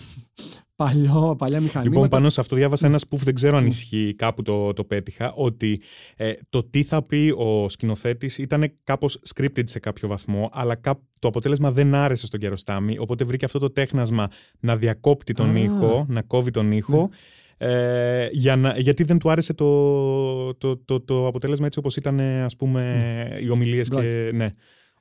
[0.84, 1.82] παλιό, παλιά μηχανήματα.
[1.82, 5.32] Λοιπόν, πάνω σε αυτό διάβασα ένα που δεν ξέρω αν ισχύει, κάπου το, το πέτυχα,
[5.36, 5.82] ότι
[6.16, 11.00] ε, το τι θα πει ο σκηνοθέτης ήταν κάπως scripted σε κάποιο βαθμό, αλλά κά,
[11.18, 14.28] το αποτέλεσμα δεν άρεσε στον Κεροστάμι, οπότε βρήκε αυτό το τέχνασμα
[14.60, 15.58] να διακόπτει τον Α.
[15.58, 17.10] ήχο, να κόβει τον ήχο.
[17.56, 22.20] Ε, για να, γιατί δεν του άρεσε το, το, το, το αποτέλεσμα έτσι όπως ήταν
[22.20, 22.98] ας πούμε
[23.42, 24.48] οι ομιλίες Στην και ναι,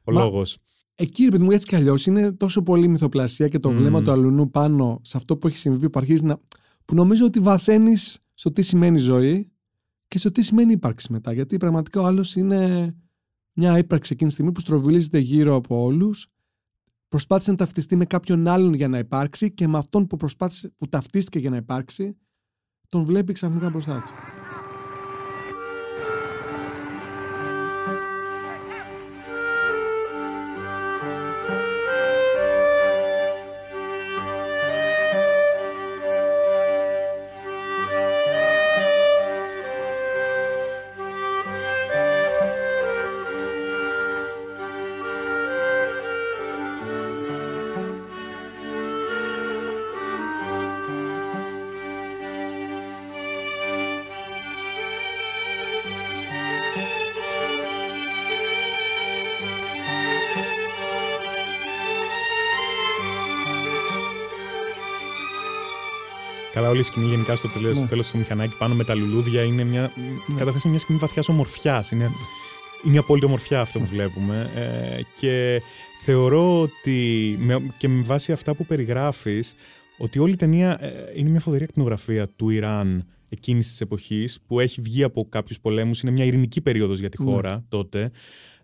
[0.03, 0.57] ο Μα- λόγος.
[1.01, 3.77] Εκεί, ρε παιδί μου, έτσι κι αλλιώς είναι τόσο πολύ μυθοπλασία και το Μμμ.
[3.77, 6.37] βλέμμα του αλουνού πάνω σε αυτό που έχει συμβεί, που αρχίζει να.
[6.85, 9.51] που νομίζω ότι βαθαίνεις στο τι σημαίνει ζωή
[10.07, 11.33] και στο τι σημαίνει ύπαρξη μετά.
[11.33, 12.91] Γιατί πραγματικά ο άλλος είναι
[13.53, 16.27] μια ύπαρξη εκείνη τη στιγμή που στροβιλίζεται γύρω από όλους.
[17.07, 20.87] Προσπάθησε να ταυτιστεί με κάποιον άλλον για να υπάρξει και με αυτόν που, προσπάθησε, που
[20.87, 22.17] ταυτίστηκε για να υπάρξει,
[22.89, 24.38] τον βλέπει ξαφνικά μπροστά του.
[66.59, 67.85] Καλά, όλη η σκηνή γενικά στο τέλο Ναι.
[67.85, 69.91] τέλος του μηχανάκι πάνω με τα λουλούδια είναι μια.
[70.37, 71.91] Καταρχάς είναι μια σκηνή βαθιάς ομορφιάς.
[71.91, 74.51] Είναι, είναι μια απόλυτη ομορφιά αυτό που βλέπουμε.
[74.55, 75.61] Ε, και
[76.03, 79.53] θεωρώ ότι με, και με βάση αυτά που περιγράφεις,
[79.97, 84.59] ότι όλη η ταινία ε, είναι μια φοβερή ακτινογραφία του Ιράν εκείνης της εποχής που
[84.59, 86.01] έχει βγει από κάποιους πολέμους.
[86.01, 87.31] Είναι μια ειρηνική περίοδος για τη Ναι.
[87.31, 88.09] χώρα τότε.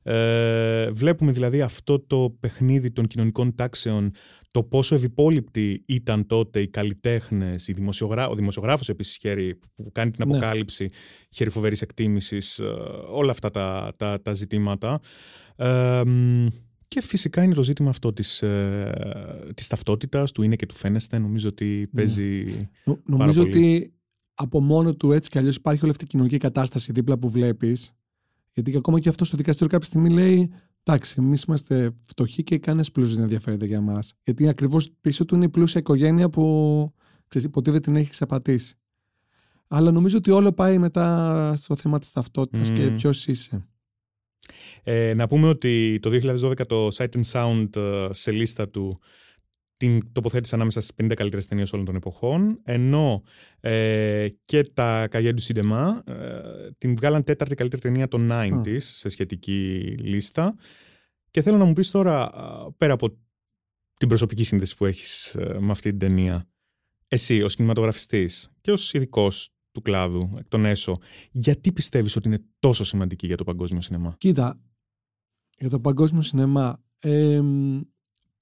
[0.04, 4.12] Ε, βλέπουμε δηλαδή αυτό το παιχνίδι των κοινωνικών τάξεων,
[4.55, 8.27] το πόσο ευυπόλοιπτοι ήταν τότε οι καλλιτέχνες, οι δημοσιογρά...
[8.27, 10.35] ο δημοσιογράφος επίσης χέρι που κάνει την Ναι.
[10.35, 10.89] αποκάλυψη,
[11.29, 12.59] χέρι φοβερής εκτίμησης,
[13.12, 15.00] όλα αυτά τα, τα, τα ζητήματα.
[15.55, 16.47] Ε, μ,
[16.88, 21.17] και φυσικά είναι το ζήτημα αυτό της, ε, της ταυτότητας, του είναι και του φαίνεστε.
[21.19, 22.43] Νομίζω ότι παίζει...
[22.85, 23.57] Νο- Νομίζω πολύ.
[23.57, 23.94] ότι
[24.33, 27.91] από μόνο του έτσι κι αλλιώς υπάρχει όλη αυτή η κοινωνική κατάσταση δίπλα που βλέπεις.
[28.51, 30.51] Γιατί και ακόμα και αυτό στο δικαστήριο κάποια στιγμή λέει:
[30.87, 34.13] Εντάξει, εμείς είμαστε φτωχοί και κανένα πλούσιο δεν ενδιαφέρεται για μας.
[34.24, 36.93] Γιατί ακριβώς πίσω του είναι η πλούσια οικογένεια που
[37.27, 38.75] ξέρεις, υποτίθεται την έχεις ξαπατήσει.
[39.67, 42.95] Αλλά νομίζω ότι όλο πάει μετά στο θέμα της ταυτότητας και Μμμ.
[42.95, 43.67] ποιος είσαι.
[44.83, 49.00] Ε, να πούμε ότι το 2012 το Sight and Sound ε, σε λίστα του
[49.77, 53.24] την τοποθέτησε ανάμεσα στις 50 καλύτερες ταινίες όλων των εποχών, ενώ
[53.59, 59.09] ε, και τα Cahiers du Cinema ε, την βγάλαν τέταρτη καλύτερη ταινία των 90s σε
[59.09, 60.55] σχετική λίστα.
[61.31, 63.18] Και θέλω να μου πεις τώρα, α, πέρα από
[63.98, 66.48] την προσωπική σύνδεση που έχεις ε, με αυτή την ταινία,
[67.07, 70.98] εσύ ως κινηματογραφιστής και ως ειδικός του κλάδου, εκ των έσω,
[71.31, 74.61] γιατί πιστεύεις ότι είναι τόσο σημαντική για το παγκόσμιο σινεμά; Κοίτα,
[75.57, 76.83] για το παγκόσμιο σινεμά.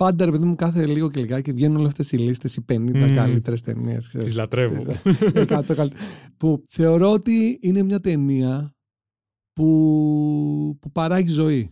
[0.04, 2.62] Ε, πάντα ρε παιδί μου κάθε λίγο και λιγάκι βγαίνουν όλες αυτές οι λίστες, οι
[2.68, 3.16] 50 Μμμ.
[3.16, 4.08] καλύτερες ταινίες.
[4.08, 4.84] Τις λατρεύω.
[5.04, 5.90] 100 καλύτερα.
[6.38, 8.76] που θεωρώ ότι είναι μια ταινία
[9.54, 11.72] που, που παράγει ζωή.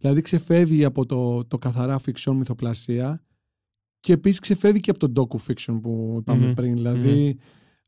[0.00, 3.24] Δηλαδή ξεφεύγει από το, το καθαρά fiction μυθοπλασία
[4.00, 6.54] και επίσης ξεφεύγει και από το docu fiction που είπαμε Μμμ.
[6.54, 6.74] πριν.
[6.74, 7.38] Δηλαδή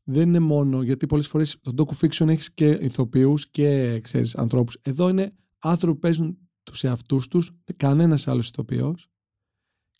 [0.03, 4.77] δεν είναι μόνο, γιατί πολλές φορές το docu fiction έχεις και ηθοποιούς και ξέρεις ανθρώπους.
[4.81, 6.37] Εδώ είναι άνθρωποι που παίζουν
[6.71, 9.07] τους εαυτούς τους, κανένας άλλος ηθοποιός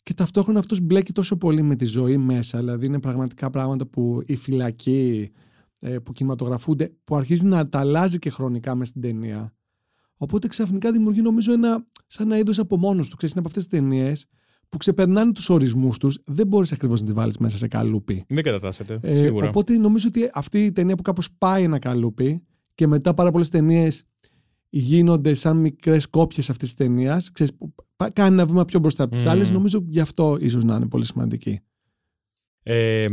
[0.03, 2.59] και ταυτόχρονα αυτός μπλέκει τόσο πολύ με τη ζωή μέσα.
[2.59, 5.31] Δηλαδή είναι πραγματικά πράγματα που η φυλακή
[5.79, 9.53] ε, που κινηματογραφούνται, που αρχίζει να τα αλλάζει και χρονικά μες στην ταινία.
[10.17, 13.15] Οπότε ξαφνικά δημιουργεί νομίζω ένα σαν ένα είδος από μόνο του.
[13.15, 14.25] Ξέρεις, είναι από αυτές τις ταινίες
[14.69, 18.23] που ξεπερνάνε τους ορισμούς τους, δεν μπορείς ακριβώς να τη βάλεις μέσα σε καλούπι.
[18.27, 19.47] Δεν κατατάσσεται, Ε, σίγουρα.
[19.47, 22.43] οπότε νομίζω ότι αυτή η ταινία που κάπως πάει ένα καλούπι
[22.75, 24.03] και μετά πάρα πολλές ταινίες
[24.69, 27.31] γίνονται σαν μικρές κόπιες αυτής της ταινίας,
[28.13, 29.29] κάνει ένα βήμα πιο μπροστά από τις Μμμ.
[29.31, 29.51] άλλες.
[29.51, 31.59] Νομίζω γι' αυτό ίσως να είναι πολύ σημαντική.
[32.63, 33.05] Ε,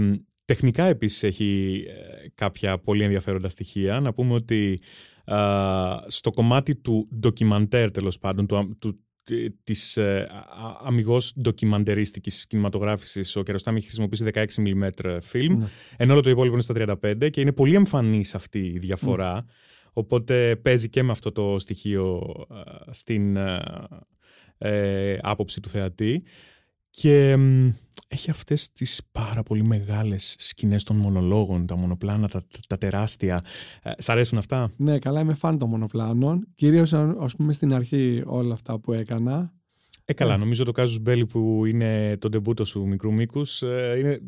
[0.44, 4.00] τεχνικά επίσης έχει ε, κάποια πολύ ενδιαφέροντα στοιχεία.
[4.00, 4.78] Να πούμε ότι
[5.24, 5.38] α,
[6.06, 12.46] στο κομμάτι του ντοκιμαντέρ τέλος πάντων, του, του, τι- της ε, α- α- αμυγός ντοκιμαντερίστικης
[12.46, 15.66] κινηματογράφησης ο Κεροστάμι έχει χρησιμοποιήσει 16 mm φιλμ, Ναι.
[15.96, 19.44] ενώ όλο το υπόλοιπο είναι στα 35 και είναι πολύ εμφανής αυτή η διαφορά.
[19.98, 22.16] Οπότε παίζει και με αυτό το στοιχείο
[22.48, 23.62] α, στην α,
[24.58, 26.22] ε, άποψη του θεατή.
[26.90, 27.68] Και μ,
[28.08, 33.40] έχει αυτές τις πάρα πολύ μεγάλες σκηνές των μονολόγων, τα μονοπλάνα, τα, τα τεράστια.
[33.82, 36.46] Ε, σ' αρέσουν αυτά; Ναι, καλά, είμαι φαν των μονοπλάνων.
[36.54, 39.52] Κυρίως, ας πούμε, στην αρχή όλα αυτά που έκανα.
[40.04, 40.42] Ε, καλά, Ναι.
[40.42, 43.60] νομίζω το Κάζους Μπέλι που είναι το ντεμπούτο σου μικρού μήκους.
[43.98, 44.20] είναι,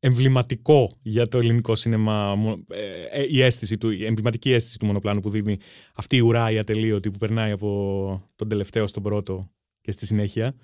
[0.00, 2.36] εμβληματικό για το ελληνικό σινεμά
[2.68, 5.56] ε, ε, η αίσθηση του, η εμβληματική αίσθηση του μονοπλάνου που δίνει
[5.94, 10.54] αυτή η ουρά η ατελείωτη που περνάει από τον τελευταίο στον πρώτο και στη συνέχεια.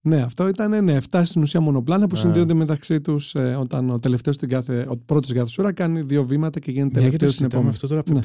[0.00, 3.98] Ναι, αυτό ήταν ναι, 7 στην ουσία μονοπλάνα που συνδέονται μεταξύ τους ε, όταν ο
[3.98, 4.86] τελευταίος στην κάθε.
[4.88, 7.68] Ο πρώτος για κάθε ουρά κάνει δύο βήματα και γίνεται ναι, τελευταίο στην επόμενη.
[7.68, 8.02] Αυτό τώρα.
[8.06, 8.20] Ναι.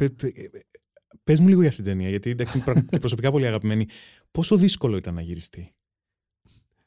[1.23, 3.85] Πε μου λίγο για αυτή την ταινία, γιατί εντάξει, και προσωπικά πολύ αγαπημένη.
[4.31, 5.69] Πόσο δύσκολο ήταν να γυριστεί;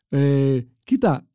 [0.08, 1.26] Ε, κοίτα,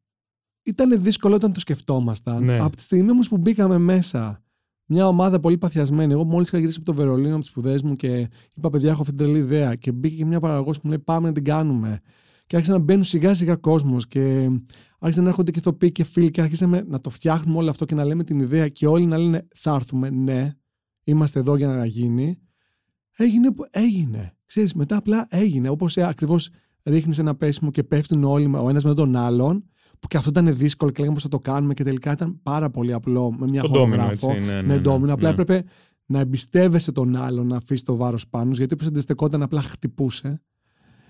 [0.68, 2.44] ήταν δύσκολο όταν το σκεφτόμασταν.
[2.44, 2.60] Ναι.
[2.60, 4.44] Από τη στιγμή όμως που μπήκαμε μέσα,
[4.86, 6.14] μια ομάδα πολύ παθιασμένη.
[6.14, 9.02] Εγώ μόλις είχα γυρίσει από το Βερολίνο από τις σπουδές μου και είπα: Παιδιά, έχω
[9.02, 9.76] αυτή την τρελή ιδέα.
[9.76, 12.00] Και μπήκε και μια παραγωγός που μου λέει: Πάμε να την κάνουμε.
[12.46, 14.50] Και άρχισε να μπαίνουν σιγά σιγά κόσμος και
[15.00, 17.96] άρχισαν να έρχονται και ηθοποιοί και φίλοι και άρχισαμε να το φτιάχνουμε όλο αυτό και
[17.96, 20.10] να λέμε την ιδέα και όλοι να λένε: Θα έρθουμε.
[20.10, 20.52] Ναι,
[21.04, 22.40] είμαστε εδώ για να γίνει.
[23.18, 24.32] Έγινε, έγινε.
[24.46, 25.70] Ξέρεις, μετά απλά έγινε.
[25.70, 26.50] Όπως ακριβώς
[26.84, 29.64] ρίχνεις ένα πέσιμο και πέφτουν όλοι ο ένας με τον άλλον
[30.00, 32.70] που και αυτό ήταν δύσκολο και λέγαμε πώς θα το κάνουμε και τελικά ήταν πάρα
[32.70, 34.34] πολύ απλό με μια χορογράφο.
[34.34, 35.14] Ναι, ναι, ναι, ναι, ντόμινο.
[35.14, 35.42] Απλά ναι.
[35.42, 35.70] έπρεπε
[36.06, 40.42] να εμπιστεύεσαι τον άλλον να αφήσει το βάρος πάνω, γιατί όπως αντιστεκόταν απλά χτυπούσε.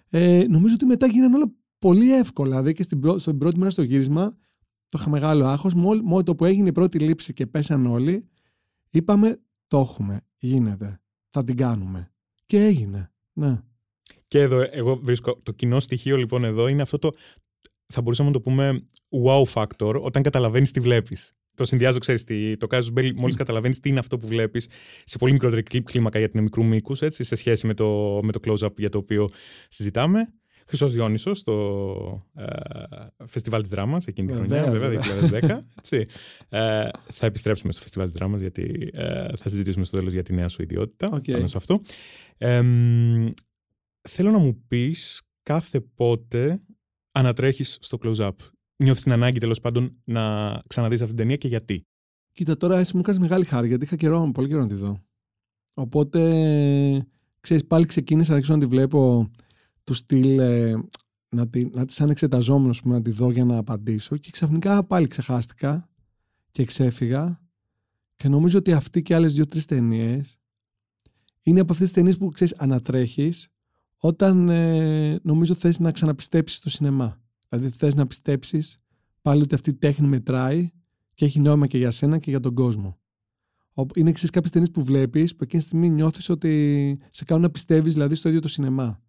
[0.10, 2.50] Ε, νομίζω ότι μετά γίνανε όλα πολύ εύκολα.
[2.50, 3.18] Δηλαδή και στην, πρω...
[3.18, 4.36] στην πρώτη μέρα στο γύρισμα,
[4.90, 5.74] το είχα μεγάλο άγχος.
[5.74, 8.28] Μόνο το που έγινε η πρώτη λήψη και πέσαν όλοι,
[8.90, 10.22] είπαμε το έχουμε.
[10.38, 11.02] Γίνεται.
[11.30, 12.12] Θα την κάνουμε.
[12.46, 13.12] Και έγινε.
[13.34, 13.62] Ναι.
[14.28, 17.10] Και εδώ εγώ βρίσκω το κοινό στοιχείο λοιπόν εδώ είναι αυτό το,
[17.88, 18.86] θα μπορούσαμε να το πούμε
[19.26, 21.32] wow factor όταν καταλαβαίνεις τι βλέπεις.
[21.54, 22.58] Το συνδυάζω, ξέρεις τι.
[22.58, 24.70] Το Κάζος Μπέλ, μόλις καταλαβαίνεις τι είναι αυτό που βλέπεις
[25.04, 28.78] σε πολύ μικρότερη κλίμακα γιατί είναι μικρού μήκους, σε σχέση με το, με το close-up
[28.78, 29.28] για το οποίο
[29.68, 30.34] συζητάμε.
[30.68, 32.46] Χρυσός Διόνυσος στο ε,
[33.26, 35.60] φεστιβάλ της Δράμας εκείνη τη χρονιά, βέβαια, 2010.
[35.78, 36.04] Έτσι.
[36.50, 40.34] Ε, θα επιστρέψουμε στο φεστιβάλ της Δράμας γιατί ε, θα συζητήσουμε στο τέλος για τη
[40.34, 41.32] νέα σου ιδιότητα okay.
[41.32, 41.82] πάνω σε αυτό.
[44.10, 46.62] θέλω να μου πεις κάθε πότε
[47.18, 48.32] ανατρέχεις στο close-up.
[48.76, 51.86] Νιώθεις την ανάγκη τέλος πάντων να ξαναδείς αυτή την ταινία και γιατί.
[52.34, 55.04] Κοίτα, τώρα εσύ μου κάνεις μεγάλη χάρη γιατί είχα καιρό, πολύ καιρό να τη δω.
[55.74, 56.22] Οπότε,
[57.40, 59.32] ξέρεις, πάλι ξεκίνησα να αρχίσω να τη βλέπω
[59.84, 60.76] του στυλ ε,
[61.30, 65.08] να, τη, να τη σαν εξεταζόμενο να τη δω για να απαντήσω και ξαφνικά πάλι
[65.08, 65.90] ξεχάστηκα
[66.52, 67.40] και ξέφυγα
[68.16, 70.40] και νομίζω ότι αυτή και άλλες δύο-τρεις ταινίες
[71.42, 73.48] είναι από αυτές τις ταινίες που ξέρεις ανατρέχεις
[73.98, 77.22] όταν ε, νομίζω θες να ξαναπιστέψεις στο σινεμά.
[77.50, 78.78] Δηλαδή θες να πιστέψεις
[79.22, 80.70] πάλι ότι αυτή η τέχνη μετράει
[81.14, 82.98] και έχει νόημα και για σένα και για τον κόσμο.
[83.96, 87.50] Είναι εξή κάποιες ταινίες που βλέπεις που εκείνη τη στιγμή νιώθεις ότι σε κάνουν να
[87.50, 89.02] πιστεύεις δηλαδή στο ίδιο το σινεμά.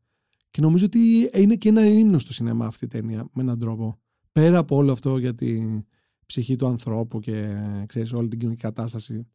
[0.51, 3.98] Και νομίζω ότι είναι και ένα ύμνος στο σινεμά αυτή η ταινία με έναν τρόπο.
[4.33, 5.85] Πέρα από όλο αυτό για την
[6.27, 9.27] ψυχή του ανθρώπου και ξέρεις, όλη την κοινωνική κατάσταση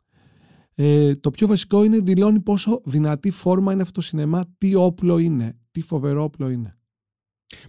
[0.75, 5.17] ε, το πιο βασικό είναι δηλώνει πόσο δυνατή φόρμα είναι αυτό το σινεμά, τι όπλο
[5.17, 6.77] είναι, τι φοβερό όπλο είναι.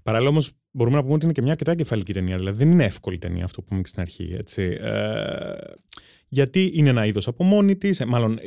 [0.03, 2.37] Παράλληλα όμως, μπορούμε να πούμε ότι είναι και μια αρκετά κεφαλική ταινία.
[2.37, 4.35] Δηλαδή, δεν είναι εύκολη ταινία αυτό που είπαμε και στην αρχή.
[4.39, 4.63] Έτσι.
[4.81, 5.55] Ε,
[6.29, 8.43] γιατί είναι ένα είδος από μόνη της, ε, μάλλον ε,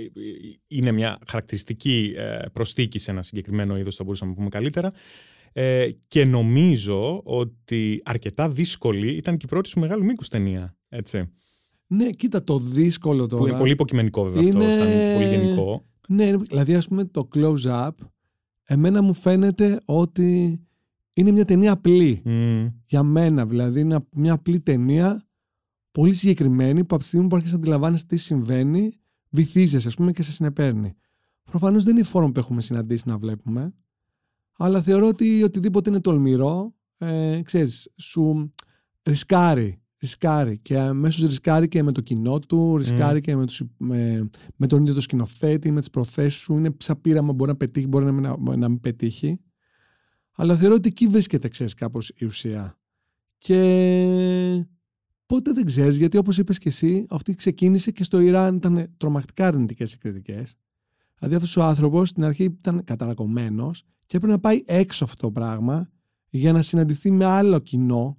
[0.68, 4.92] είναι μια χαρακτηριστική ε, προστίκη σε ένα συγκεκριμένο είδος, θα μπορούσαμε να πούμε καλύτερα.
[5.54, 10.78] Ε, και νομίζω ότι αρκετά δύσκολη ήταν και η πρώτη σου μεγάλου μήκους ταινία.
[10.90, 11.32] Έτσι.
[11.88, 13.42] Ναι, κοίτα το δύσκολο τώρα.
[13.42, 14.66] Που είναι πολύ υποκειμενικό βέβαια είναι...
[14.66, 15.86] αυτό, σαν πολύ γενικό.
[16.08, 17.90] Ναι, δηλαδή ας πούμε το close-up,
[18.64, 20.62] εμένα μου φαίνεται ότι
[21.14, 22.22] είναι μια ταινία απλή.
[22.84, 25.28] Για μένα δηλαδή, είναι μια απλή ταινία,
[25.92, 28.94] πολύ συγκεκριμένη, που από τη στιγμή που αρχίσει να αντιλαμβάνεσαι τι συμβαίνει,
[29.30, 30.94] βυθίζεσαι, ας πούμε, και σε συνεπέρνει.
[31.44, 33.74] Προφανώς δεν είναι η φόρμα που έχουμε συναντήσει να βλέπουμε,
[34.58, 38.52] αλλά θεωρώ ότι οτιδήποτε είναι τολμηρό, ε, ξέρεις, σου
[39.04, 44.30] ρισκάρει ρισκάρει και αμέσως ρισκάρει και με το κοινό του, ρισκάρει και με, τους, με,
[44.56, 46.58] με, τον ίδιο το σκηνοθέτη, με τις προθέσεις σου.
[46.58, 49.40] Είναι σαν πείραμα, μπορεί να πετύχει, μπορεί να, να, να μην πετύχει.
[50.36, 52.80] Αλλά θεωρώ ότι εκεί βρίσκεται, ξέρεις, κάπως η ουσία.
[53.38, 54.66] Και
[55.26, 59.48] ποτέ δεν ξέρεις, γιατί όπως είπες και εσύ, αυτή ξεκίνησε και στο Ιράν ήταν τρομακτικά
[59.48, 60.56] αρνητικές οι κριτικές.
[61.16, 65.32] Δηλαδή αυτός ο άνθρωπος στην αρχή ήταν καταρακωμένος και έπρεπε να πάει έξω αυτό το
[65.32, 65.90] πράγμα
[66.30, 68.18] για να συναντηθεί με άλλο κοινό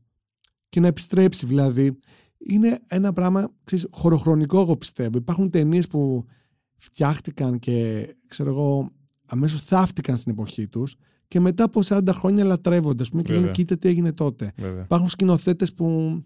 [0.69, 1.47] και να επιστρέψει.
[1.47, 1.99] Δηλαδή,
[2.39, 5.19] είναι ένα πράγμα ξέρεις, χωροχρονικό, εγώ πιστεύω.
[5.19, 6.25] Υπάρχουν ταινίες που
[6.77, 8.91] φτιάχτηκαν και ξέρω εγώ,
[9.27, 10.97] αμέσως θαύτηκαν στην εποχή τους
[11.29, 13.05] και μετά από 40 χρόνια λατρεύονται.
[13.11, 14.53] Πούμε, και λένε, κοίτα τι έγινε τότε.
[14.57, 14.83] Βέβαια.
[14.83, 16.19] Υπάρχουν σκηνοθέτες που.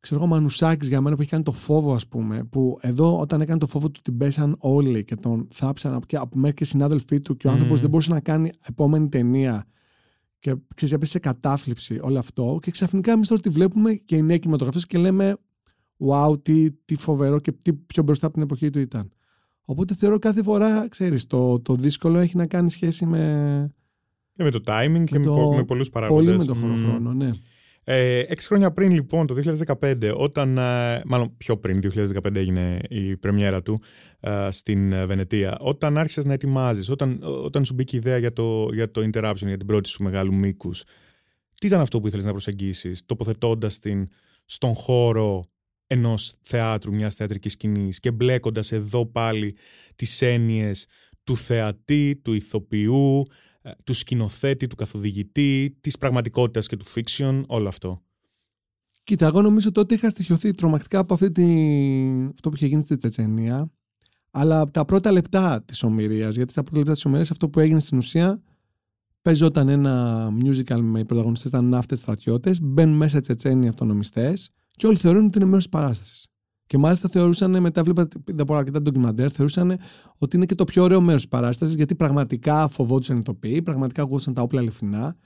[0.00, 2.44] Ξέρω εγώ, Μανουσάκης για μένα που έχει κάνει το φόβο, ας πούμε.
[2.44, 6.38] Που εδώ, όταν έκανε το φόβο του, την πέσαν όλοι και τον θάψαν και από
[6.38, 9.64] μέχρι και συνάδελφοί του και ο άνθρωπος δεν μπορούσε να κάνει επόμενη ταινία
[10.38, 14.22] και ξέρεις, έπεσε σε κατάφλιψη όλο αυτό και ξαφνικά εμείς τώρα τη βλέπουμε και οι
[14.22, 15.36] νέοι κινηματογραφές και λέμε
[15.98, 19.12] wow, τι, τι φοβερό και τι πιο μπροστά από την εποχή του ήταν.
[19.64, 23.72] Οπότε θεωρώ κάθε φορά, ξέρεις, το, το δύσκολο έχει να κάνει σχέση με...
[24.32, 25.52] Και με το timing και με, το...
[25.56, 26.26] με πολλούς παράγοντες.
[26.26, 27.14] Πολύ με το χρόνο, mm.
[27.14, 27.30] ναι.
[27.90, 29.34] Ε, έξι χρόνια πριν λοιπόν, το
[29.80, 33.80] 2015, όταν, ε, μάλλον πιο πριν, 2015 έγινε η πρεμιέρα του
[34.20, 38.68] ε, στην Βενετία, όταν άρχισες να ετοιμάζεις, όταν, όταν σου μπήκε η ιδέα για το,
[38.72, 40.84] για το Interruption, για την πρώτη σου μεγάλου μήκους,
[41.54, 44.08] τι ήταν αυτό που ήθελες να προσεγγίσεις, τοποθετώντας την
[44.44, 45.46] στον χώρο
[45.86, 49.56] ενός θεάτρου, μιας θεατρικής σκηνής και μπλέκοντας εδώ πάλι
[49.96, 50.86] τις έννοιες
[51.24, 53.32] του θεατή, του ηθοποιού, ε,
[53.84, 58.02] του σκηνοθέτη, του καθοδηγητή, της πραγματικότητας και του fiction, όλο αυτό.
[59.02, 61.44] Κοίτα, εγώ νομίζω ότι είχα στοιχειωθεί τρομακτικά από αυτή τη...
[62.34, 63.70] αυτό που είχε γίνει στη Τσετσενία.
[64.30, 67.80] Αλλά τα πρώτα λεπτά της ομοιρίας, γιατί στα πρώτα λεπτά της ομοιρίας αυτό που έγινε
[67.80, 68.42] στην ουσία
[69.22, 75.26] παίζονταν ένα musical με πρωταγωνιστές ήταν ναύτες στρατιώτες, μπαίνουν μέσα Τσετσένοι αυτονομιστές και όλοι θεωρούν
[75.26, 76.26] ότι είναι μέρος της παράστασης.
[76.68, 79.78] Και μάλιστα θεωρούσαν, μετά βλέπα από αρκετά ντοκιμαντέρ, θεωρούσαν
[80.18, 84.02] ότι είναι και το πιο ωραίο μέρος της παράστασης, γιατί πραγματικά φοβόντουσαν οι ηθοποιοί, πραγματικά
[84.02, 85.16] ακούγονταν τα όπλα αληθινά.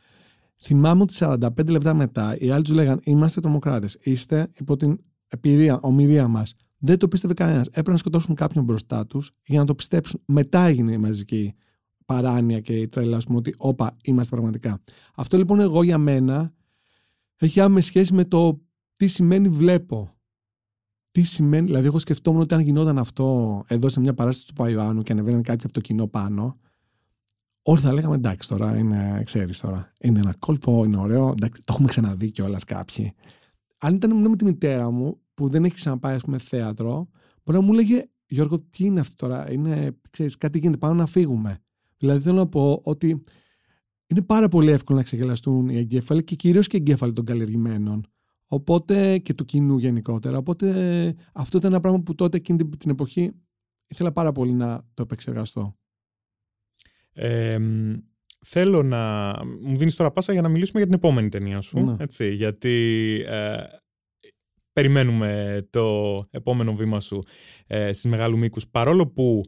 [0.63, 3.99] Θυμάμαι ότι 45 λεπτά μετά οι άλλοι τους λέγανε: Είμαστε τρομοκράτες.
[4.01, 6.55] Είστε υπό την εμπειρία, ομοιρία μας.
[6.79, 7.67] Δεν το πίστευε κανένας.
[7.67, 10.23] Έπρεπε να σκοτώσουν κάποιον μπροστά τους για να το πιστέψουν.
[10.27, 11.55] Μετά έγινε η μαζική
[12.07, 14.81] παράνοια και η τρέλα, ας πούμε, ότι όπα, είμαστε πραγματικά.
[15.15, 16.53] Αυτό λοιπόν εγώ για μένα
[17.37, 18.61] έχει άμεση σχέση με το
[18.97, 20.15] τι σημαίνει βλέπω
[21.13, 25.03] τι σημαίνει, δηλαδή, εγώ σκεφτόμουν ότι αν γινόταν αυτό εδώ σε μια παράσταση του Παϊωάννου
[25.03, 26.59] και ανεβαίνανε κάποιοι από το κοινό πάνω,
[27.63, 31.73] όλοι θα λέγαμε εντάξει τώρα, είναι, ξέρεις τώρα, είναι ένα κόλπο, είναι ωραίο, εντάξει, το
[31.73, 33.13] έχουμε ξαναδεί κιόλας κάποιοι.
[33.79, 37.09] Αν ήταν με τη μητέρα μου, που δεν έχει ξαναπάει, ας πούμε, θέατρο,
[37.45, 41.07] μπορεί να μου λέγε Γιώργο, τι είναι αυτό τώρα, είναι, ξέρεις, κάτι γίνεται, πάμε να
[41.07, 41.59] φύγουμε.
[41.99, 43.23] Δηλαδή, θέλω να πω ότι
[44.07, 48.07] είναι πάρα πολύ εύκολο να ξεγελαστούν οι εγκέφαλοι και κυρίως και οι εγκέφαλοι των καλλιεργημένων.
[48.53, 50.37] Οπότε και του κοινού γενικότερα.
[50.37, 50.69] Οπότε
[51.35, 53.33] αυτό ήταν ένα πράγμα που τότε εκείνη την εποχή
[53.87, 55.77] ήθελα πάρα πολύ να το επεξεργαστώ.
[57.13, 57.59] Ε,
[58.45, 61.79] θέλω να μου δίνεις τώρα πάσα για να μιλήσουμε για την επόμενη ταινία σου.
[61.79, 61.97] Ναι.
[61.99, 62.69] Έτσι, γιατί
[63.27, 63.57] ε,
[64.73, 67.23] περιμένουμε το επόμενο βήμα σου
[67.67, 68.69] ε, στις Μεγάλου Μήκους.
[68.69, 69.41] Παρόλο που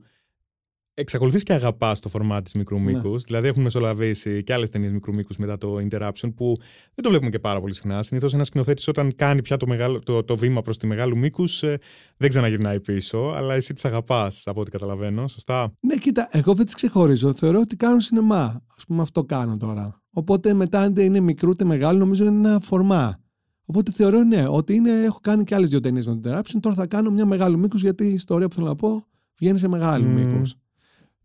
[0.94, 2.92] εξακολουθείς και αγαπάς το φορμά της μικρού ναι.
[2.92, 3.24] μήκους.
[3.24, 6.56] Δηλαδή, έχουν μεσολαβήσει και άλλες ταινίες μικρού μήκους μετά το Interruption που
[6.94, 8.02] δεν το βλέπουμε και πάρα πολύ συχνά.
[8.02, 11.62] Συνήθως ένας σκηνοθέτης όταν κάνει πια το, μεγάλο, το, το βήμα προς τη μεγάλου μήκους
[11.62, 11.78] ε,
[12.16, 13.32] δεν ξαναγυρνάει πίσω.
[13.34, 15.28] Αλλά εσύ τις αγαπάς από ό,τι καταλαβαίνω.
[15.28, 17.34] Σωστά; Ναι, κοίτα, εγώ δεν τις ξεχωρίζω.
[17.34, 18.42] Θεωρώ ότι κάνουν σινεμά.
[18.42, 20.02] Α πούμε, αυτό κάνω τώρα.
[20.12, 23.18] Οπότε μετά, είτε είναι μικρού είτε μεγάλο, νομίζω είναι ένα φορμά.
[23.66, 26.58] Οπότε θεωρώ ναι, ότι είναι, έχω κάνει και άλλες δύο ταινίες με τον Interruption.
[26.60, 29.06] Τώρα θα κάνω μια μεγάλου μήκους γιατί η ιστορία που θέλω να πω
[29.38, 30.20] βγαίνει σε μεγάλου mm.
[30.20, 30.54] μήκους.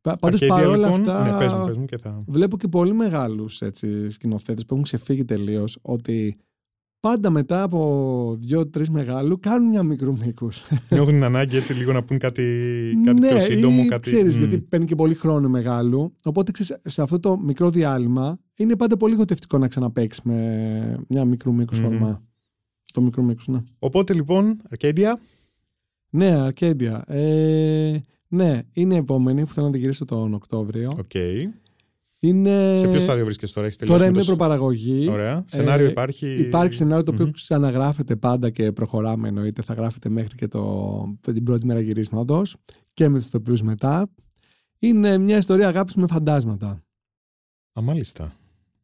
[0.02, 1.32] Πάντως παρόλα λοιπόν, αυτά.
[1.32, 2.18] Ναι, πες μου, πες μου και θα...
[2.28, 3.62] Βλέπω και πολύ μεγάλους
[4.10, 6.38] σκηνοθέτες που έχουν ξεφύγει τελείως ότι
[7.00, 10.62] πάντα μετά από δύο-τρεις μεγάλου κάνουν μια μικρού μήκους.
[10.90, 12.44] Νιώθουν την ανάγκη έτσι λίγο να πούν κάτι,
[13.06, 13.86] κάτι ναι, πιο σύντομο.
[13.86, 14.12] Κάτι...
[14.12, 14.40] Ξέρεις, mm.
[14.40, 16.16] γιατί παίρνει και πολύ χρόνο μεγάλου.
[16.24, 21.26] Οπότε ξέρεις, σε αυτό το μικρό διάλειμμα είναι πάντα πολύ γοτευτικό να ξαναπέξει με μια
[21.26, 21.82] μικρού μήκους mm.
[21.82, 22.24] φορμά.
[22.94, 23.60] Το μικρό μήκους, ναι.
[23.80, 25.20] Οπότε λοιπόν, Αρκέντια.
[26.10, 27.04] Ναι, Αρκέντια.
[27.08, 27.98] Ε,
[28.30, 30.98] ναι, είναι η επόμενη που θέλω να την γυρίσω τον Οκτώβριο.
[31.08, 31.44] Okay.
[32.20, 32.78] Είναι...
[32.78, 34.00] Σε ποιο στάδιο βρίσκεσαι τώρα, έχεις τελειώσει.
[34.00, 35.10] Τώρα είναι προπαραγωγή.
[35.10, 35.44] Ωραία.
[35.48, 37.34] Σενάριο ε, υπάρχει; Υπάρχει σενάριο το οποίο mm-hmm.
[37.34, 39.62] ξαναγράφεται πάντα και προχωράμε εννοείται.
[39.62, 42.56] Θα γράφεται μέχρι και το, την πρώτη μέρα γυρίσματος
[42.94, 44.10] και με τους τοπίου μετά.
[44.80, 46.84] Είναι μια ιστορία αγάπης με φαντάσματα.
[47.80, 48.34] Α, μάλιστα.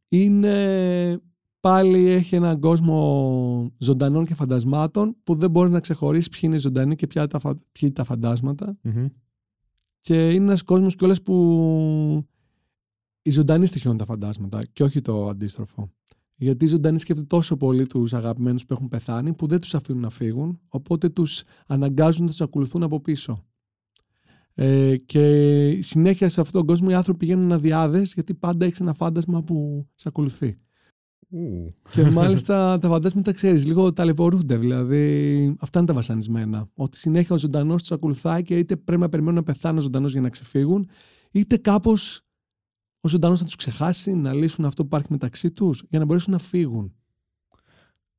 [0.08, 1.22] Είναι
[1.60, 6.96] πάλι έχει έναν κόσμο ζωντανών και φαντασμάτων που δεν μπορείς να ξεχωρίσεις ποιοι είναι ζωντανοί
[6.96, 8.78] και ποια τα, ποιοι τα φαντάσματα.
[8.84, 9.06] Mm-hmm.
[10.06, 12.26] Και είναι ένας κόσμος κιόλας που
[13.22, 15.92] οι ζωντανοί στοιχειώνουν τα φαντάσματα και όχι το αντίστροφο.
[16.36, 20.02] Γιατί οι ζωντανοί σκέφτονται τόσο πολύ τους αγαπημένους που έχουν πεθάνει που δεν τους αφήνουν
[20.02, 23.46] να φύγουν, οπότε τους αναγκάζουν να τους ακολουθούν από πίσω.
[24.54, 28.94] Ε, και συνέχεια σε αυτόν τον κόσμο οι άνθρωποι πηγαίνουν αδιάδε γιατί πάντα έχεις ένα
[28.94, 30.56] φάντασμα που σε ακολουθεί.
[31.92, 34.58] Και μάλιστα τα φαντάσματα ξέρεις, λίγο ταλαιπωρούνται.
[34.58, 36.70] Δηλαδή, αυτά είναι τα βασανισμένα.
[36.76, 40.12] Ότι συνέχεια ο ζωντανός τους ακολουθάει και είτε πρέπει να περιμένουν να πεθάνουν ο ζωντανός
[40.12, 40.90] για να ξεφύγουν,
[41.32, 42.22] είτε κάπως
[43.02, 46.34] ο ζωντανός να τους ξεχάσει, να λύσουν αυτό που υπάρχει μεταξύ τους για να μπορέσουν
[46.34, 46.94] να φύγουν.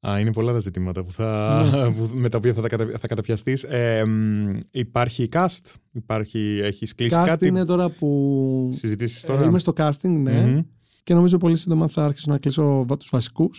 [0.09, 1.97] Α, είναι πολλά τα ζητήματα που θα, ναι.
[2.21, 2.63] με τα οποία θα,
[2.99, 3.65] θα καταπιαστείς.
[3.65, 4.05] Ε,
[4.71, 8.69] υπάρχει cast, υπάρχει, έχεις κλείσει cast κάτι; είναι τώρα που...
[8.73, 10.65] Συζητήσεις τώρα; Ε, είμαι στο casting, ναι.
[11.07, 13.51] Και νομίζω πολύ σύντομα θα αρχίσω να κλείσω τους βασικούς.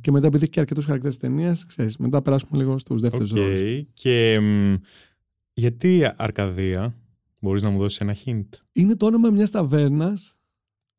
[0.00, 3.36] Και μετά, επειδή έχει και αρκετούς χαρακτήρες ταινίας, ξέρεις, μετά περάσουμε λίγο στους δεύτερους okay.
[3.36, 3.62] ρόλους.
[3.92, 4.40] Και
[5.52, 6.94] γιατί Αρκαδία,
[7.40, 10.36] μπορείς να μου δώσεις ένα hint; Είναι το όνομα μιας ταβέρνας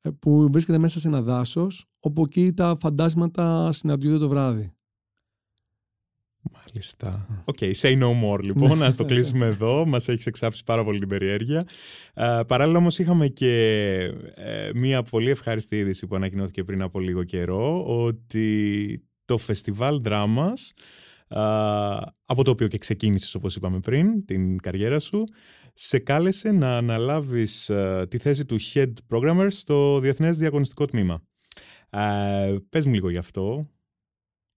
[0.01, 4.71] ε, που βρίσκεται μέσα σε ένα δάσος, όπου εκεί τα φαντάσματα συναντιούνται το βράδυ.
[6.41, 7.27] Μάλιστα.
[7.45, 8.77] OK, okay, say no more λοιπόν.
[8.77, 8.85] Ναι.
[8.85, 9.85] Ας το κλείσουμε εδώ.
[9.85, 11.63] Μας έχεις εξάψει πάρα πολύ την περιέργεια.
[12.13, 13.53] Uh, παράλληλα όμως είχαμε και
[14.35, 20.73] ε, μία πολύ ευχάριστη είδηση που ανακοινώθηκε πριν από λίγο καιρό ότι το φεστιβάλ δράμας
[22.25, 25.23] από το οποίο και ξεκίνησες όπως είπαμε πριν την καριέρα σου
[25.73, 27.71] σε κάλεσε να αναλάβεις
[28.07, 31.21] τη θέση του Head Programmer στο Διεθνές Διαγωνιστικό Τμήμα.
[31.89, 33.69] Ε, πες μου λίγο γι' αυτό,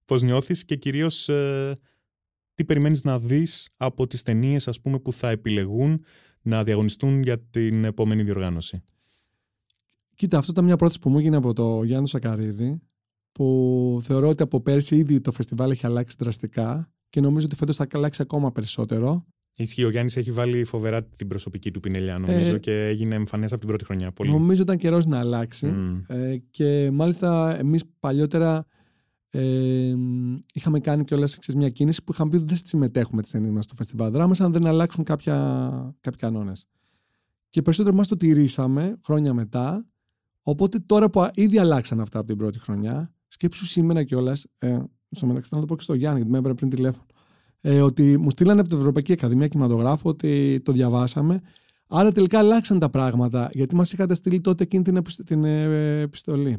[0.05, 1.75] πώς νιώθεις και κυρίως ε,
[2.53, 6.03] τι περιμένεις να δεις από τις ταινίες ας πούμε που θα επιλεγούν
[6.41, 8.81] να διαγωνιστούν για την επόμενη διοργάνωση;
[10.15, 12.81] Κοίτα, αυτό ήταν μια πρόταση που μου έγινε από το Γιάννη Σακαρίδη
[13.31, 17.75] που θεωρώ ότι από πέρσι ήδη το φεστιβάλ έχει αλλάξει δραστικά και νομίζω ότι φέτος
[17.75, 19.25] θα αλλάξει ακόμα περισσότερο.
[19.57, 23.51] Ισχύει, ο Γιάννης έχει βάλει φοβερά την προσωπική του πινελιά, νομίζω, ε, και έγινε εμφανές
[23.51, 24.11] από την πρώτη χρονιά.
[24.11, 24.31] Πολύ.
[24.31, 25.73] Νομίζω ήταν καιρός να αλλάξει.
[26.07, 28.65] Ε, και μάλιστα εμείς παλιότερα
[29.35, 29.95] ε,
[30.53, 33.75] είχαμε κάνει κιόλας μια κίνηση που είχαμε πει ότι δεν συμμετέχουμε τις ταινίες μας στο
[33.75, 35.35] φεστιβάλ δράμας, αν δεν αλλάξουν κάποια,
[36.01, 36.67] κάποιοι κανόνες.
[37.49, 39.85] Και περισσότερο μας το τηρήσαμε χρόνια μετά.
[40.41, 44.45] Οπότε τώρα που ήδη αλλάξαν αυτά από την πρώτη χρονιά, σκέψου σήμερα κιόλας.
[44.59, 44.77] Ε,
[45.11, 47.05] στο μεταξύ, να το πω και στο Γιάννη, γιατί με έπαιρνε πριν τηλέφωνο
[47.61, 51.41] ε, ότι μου στείλανε από την Ευρωπαϊκή Ακαδημία Κινηματογράφου ότι το διαβάσαμε.
[51.87, 56.57] Άρα τελικά αλλάξαν τα πράγματα, γιατί μας είχατε στείλει τότε εκείνη την, την ε, επιστολή.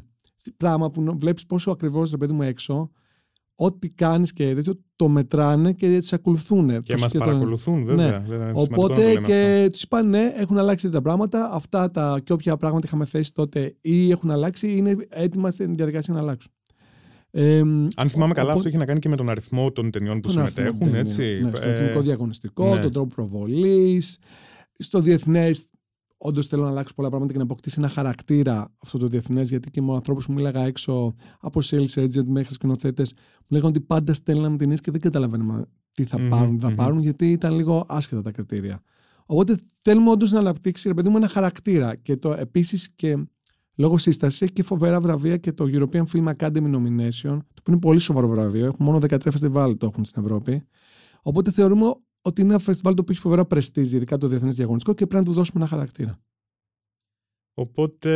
[0.57, 2.91] Πράγμα που βλέπεις πόσο ακριβώς ρε παιδί μου έξω,
[3.55, 6.81] ό,τι κάνεις και τέτοιο, το μετράνε και τους ακολουθούν.
[6.81, 8.25] Και μα παρακολουθούν, βέβαια.
[8.29, 8.51] Ναι.
[8.55, 11.51] Οπότε και τους είπαν ναι, έχουν αλλάξει τα πράγματα.
[11.53, 16.15] Αυτά τα και όποια πράγματα είχαμε θέσει τότε ή έχουν αλλάξει, είναι έτοιμα στην διαδικασία
[16.15, 16.53] να αλλάξουν.
[17.31, 17.63] Ε,
[17.97, 20.95] Αν θυμάμαι καλά, αυτό έχει να κάνει και με τον αριθμό των ταινιών που συμμετέχουν.
[20.95, 21.41] Έτσι.
[21.43, 22.81] Ναι, στο ε, εθνικό διαγωνιστικό, ναι.
[22.81, 24.19] τον τρόπο προβολής.
[24.79, 25.67] Στο διεθνές,
[26.19, 29.49] όντως θέλω να αλλάξω πολλά πράγματα και να αποκτήσει ένα χαρακτήρα αυτό το διεθνές.
[29.49, 33.81] Γιατί και με ανθρώπου που μίλαγα έξω, από sales agent μέχρι σκηνοθέτες, μου λέγανε ότι
[33.81, 37.85] πάντα στέλναμε ταινίε και δεν καταλαβαίνουμε τι θα mm-hmm, πάρουν, θα πάρουν, γιατί ήταν λίγο
[37.89, 38.81] άσχετα τα κριτήρια.
[39.27, 41.97] Οπότε θέλουμε όντως να αναπτύξει, ρε παιδί μου, ένα χαρακτήρα.
[41.97, 43.27] Και το επίσης και
[43.75, 47.79] λόγω σύσταση έχει και φοβερά βραβεία και το European Film Academy Nomination, το οποίο είναι
[47.79, 48.65] πολύ σοβαρό βραβείο.
[48.65, 50.63] Έχουν μόνο 13 φεστιβάλ το έχουν στην Ευρώπη.
[51.23, 51.95] Οπότε θεωρούμε
[52.27, 55.25] ότι είναι ένα φεστιβάλ το οποίο έχει φοβερά πρεστίζ, ειδικά το διεθνές διαγωνιστικό και πρέπει
[55.25, 56.19] να του δώσουμε ένα χαρακτήρα.
[57.55, 58.13] Οπότε,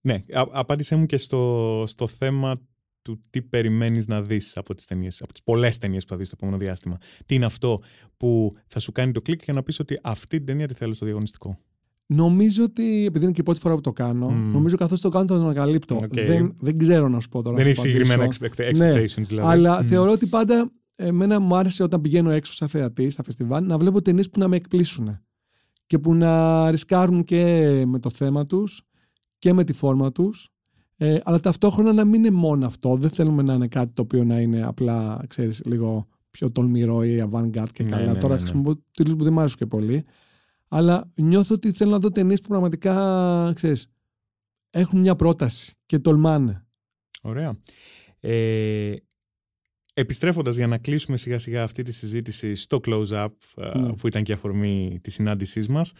[0.00, 2.60] ναι, απάντησέ μου και στο, στο θέμα
[3.02, 6.26] του τι περιμένεις να δεις από τις ταινίες, από τις πολλές ταινίες που θα δεις
[6.26, 6.98] στο επόμενο διάστημα.
[7.26, 7.82] Τι είναι αυτό
[8.16, 10.94] που θα σου κάνει το κλικ για να πεις ότι αυτή την ταινία τη θέλω
[10.94, 11.58] στο διαγωνιστικό;
[12.06, 14.52] Νομίζω ότι, επειδή είναι και η πρώτη φορά που το κάνω, mm.
[14.52, 16.00] νομίζω καθώς το κάνω θα τον ανακαλύπτω.
[16.02, 16.26] Okay.
[16.26, 17.56] Δεν, δεν ξέρω να σου πω τώρα.
[17.56, 19.04] Δεν έχει συγκεκριμένα expectations ναι.
[19.04, 19.48] δηλαδή.
[19.48, 19.84] Αλλά mm.
[19.84, 24.02] θεωρώ ότι πάντα εμένα μου άρεσε όταν πηγαίνω έξω σαν θεατή στα φεστιβάλ να βλέπω
[24.02, 25.20] ταινίες που να με εκπλήσουν
[25.86, 28.82] και που να ρισκάρουν και με το θέμα τους
[29.38, 30.48] και με τη φόρμα τους.
[30.96, 32.96] Ε, αλλά ταυτόχρονα να μην είναι μόνο αυτό.
[32.96, 37.28] Δεν θέλουμε να είναι κάτι το οποίο να είναι απλά, ξέρεις, λίγο πιο τολμηρό ή
[37.30, 38.12] avant-garde και ναι, καλά.
[38.12, 38.38] Ναι, Τώρα ναι, ναι.
[38.38, 40.04] χρησιμοποιώ τίτλους που δεν μου άρεσουν και πολύ
[40.68, 43.88] αλλά νιώθω ότι θέλω να δω ταινίες που πραγματικά, ξέρεις,
[44.70, 46.66] έχουν μια πρόταση και τολμάνε.
[47.22, 47.54] Ωραία.
[48.20, 48.94] Ε,
[49.94, 53.92] επιστρέφοντας για να κλείσουμε σιγά σιγά αυτή τη συζήτηση στο close-up ναι.
[53.92, 55.92] που ήταν και αφορμή της συνάντησής μας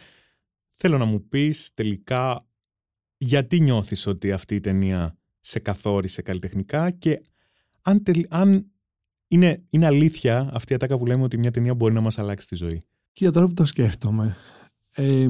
[0.75, 2.45] θέλω να μου πεις τελικά
[3.17, 7.21] γιατί νιώθεις ότι αυτή η ταινία σε καθόρισε καλλιτεχνικά και
[7.81, 8.71] αν, αν
[9.27, 12.47] είναι, είναι αλήθεια αυτή η ατάκα που λέμε ότι μια ταινία μπορεί να μας αλλάξει
[12.47, 12.81] τη ζωή;
[13.11, 14.35] Και τώρα που το σκέφτομαι
[14.91, 15.27] ε,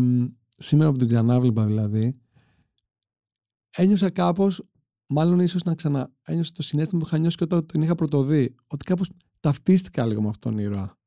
[0.58, 2.20] σήμερα που την ξανάβλεπα δηλαδή,
[3.76, 4.62] ένιωσα κάπως,
[5.08, 8.56] μάλλον ίσως να ξανά, ένιωσα το συνέστημα που είχα νιώσει και όταν την είχα πρωτοδεί,
[8.68, 10.98] ότι κάπως ταυτίστηκα λίγο με αυτόν τον ήρωα.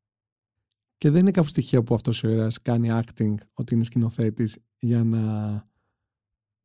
[0.97, 5.05] Και δεν είναι κάπου στοιχείο που αυτός ο ήρωας κάνει acting, ότι είναι σκηνοθέτης για
[5.05, 5.23] να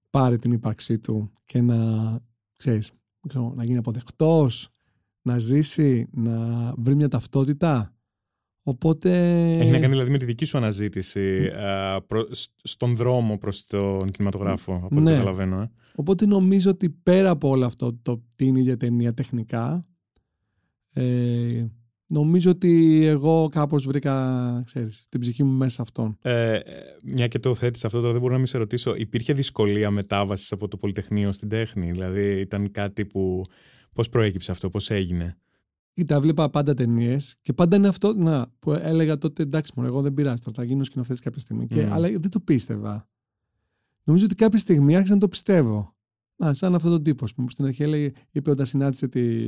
[0.09, 2.19] πάρει την ύπαρξή του και να,
[2.55, 2.91] ξέρεις,
[3.55, 4.69] να γίνει αποδεκτός,
[5.21, 7.93] να ζήσει, να βρει μια ταυτότητα.
[8.63, 9.11] Οπότε...
[9.49, 11.51] Έχει να κάνει δηλαδή με τη δική σου αναζήτηση
[12.07, 12.27] προ,
[12.63, 15.11] στον δρόμο προς τον κινηματογράφο, από ό,τι ναι.
[15.11, 15.61] καταλαβαίνω.
[15.61, 15.71] Ε.
[15.95, 19.85] Οπότε νομίζω ότι πέρα από όλο αυτό το τι είναι η ίδια ταινία τεχνικά,
[20.93, 21.65] ε,
[22.07, 26.17] νομίζω ότι εγώ κάπως βρήκα, ξέρεις, την ψυχή μου μέσα σε αυτόν.
[26.21, 26.59] Ε,
[27.03, 30.51] μια και το θέτεις αυτό, τώρα δεν μπορώ να μην σε ρωτήσω, υπήρχε δυσκολία μετάβασης
[30.51, 33.41] από το Πολυτεχνείο στην τέχνη, δηλαδή ήταν κάτι που...
[33.93, 35.37] Πώς προέκυψε αυτό, πώς έγινε;
[35.93, 40.01] Κοίτα, βλέπα πάντα ταινίες και πάντα είναι αυτό να, που έλεγα τότε εντάξει, μόνο εγώ
[40.01, 41.67] δεν πειράζει τώρα, θα γίνω σκηνοθέτης κάποια στιγμή.
[41.67, 43.07] Και, αλλά δεν το πίστευα.
[44.03, 45.95] Νομίζω ότι κάποια στιγμή άρχισα να το πιστεύω.
[46.35, 49.47] Να, σαν αυτόν τον τύπο που στην αρχή έλεγε, είπε όταν συνάντησε τη,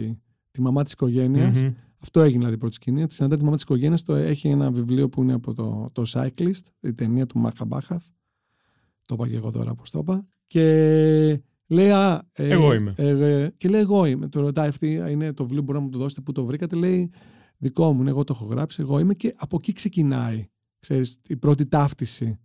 [0.51, 1.61] τη μαμά της οικογένειας.
[1.63, 1.74] Mm-hmm.
[2.01, 3.03] Αυτό έγινε δηλαδή πρώτη σκηνή.
[3.03, 4.03] Ότι συναντάει τη μαμά της οικογένειας.
[4.07, 8.05] Έχει ένα βιβλίο που είναι από το, το Cyclist, η ταινία του Μάχα Μπάχαθ.
[9.05, 10.26] Το είπα και εγώ τώρα πώς το είπα.
[10.47, 12.93] Και Λέει, α, ε, εγώ είμαι.
[12.97, 14.28] Ε, ε, και λέει, εγώ είμαι.
[14.28, 16.76] Του ρωτάει, αυτή είναι το βιβλίο, μπορεί να μου το δώσετε, πού το βρήκατε.
[16.76, 17.11] Λέει,
[17.57, 19.13] δικό μου, εγώ το έχω γράψει, εγώ είμαι.
[19.13, 20.47] Και από εκεί ξεκινάει,
[20.80, 22.39] ξέρεις, η πρώτη ταύτιση.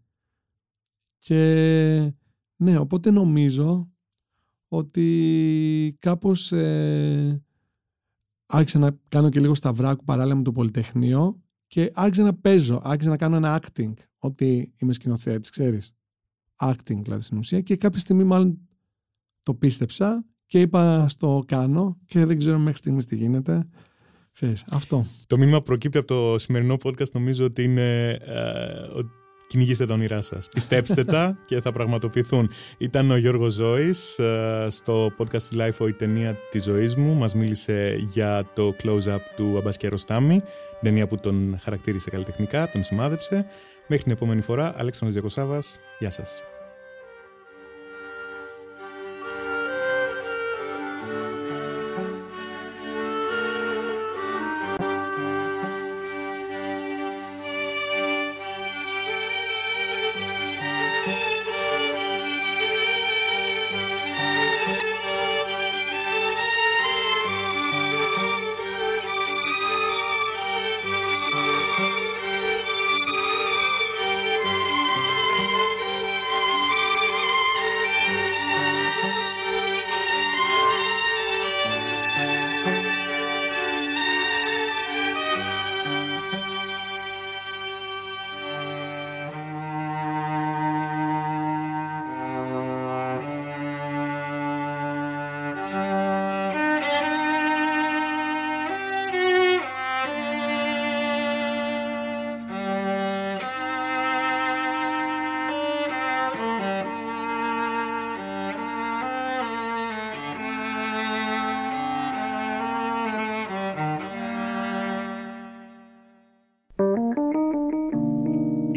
[1.19, 2.13] Και
[2.57, 3.91] ναι, οπότε νομίζω
[4.69, 7.45] ότι κάπως ε,
[8.47, 13.11] άρχισα να κάνω και λίγο σταυράκου παράλληλα με το Πολυτεχνείο και άρχισα να παίζω, άρχισα
[13.11, 15.95] να κάνω ένα acting, ότι είμαι σκηνοθέτης, ξέρεις.
[16.63, 18.69] Acting δηλαδή στην ουσία και κάποια στιγμή μάλλον
[19.43, 23.69] το πίστεψα και είπα στο κάνω και δεν ξέρω μέχρι στιγμής τι γίνεται.
[24.33, 25.07] Ξέρεις, αυτό.
[25.27, 29.01] Το μήνυμα προκύπτει από το σημερινό podcast νομίζω ότι είναι ε,
[29.47, 30.49] κυνηγήστε τα όνειρά σας.
[30.49, 32.51] Πιστέψτε τα και θα πραγματοποιηθούν.
[32.79, 37.15] Ήταν ο Γιώργος Ζώης ε, στο podcast της Life η ταινία της ζωής μου.
[37.15, 40.41] Μας μίλησε για το close-up του Αμπάσκε Ροστάμι,
[40.81, 43.47] ταινία που τον χαρακτήρισε καλλιτεχνικά, τον σημάδεψε.
[43.87, 45.79] Μέχρι την επόμενη φορά, Αλέξανδρος Διακοσάβας.
[45.99, 46.43] Γεια σας.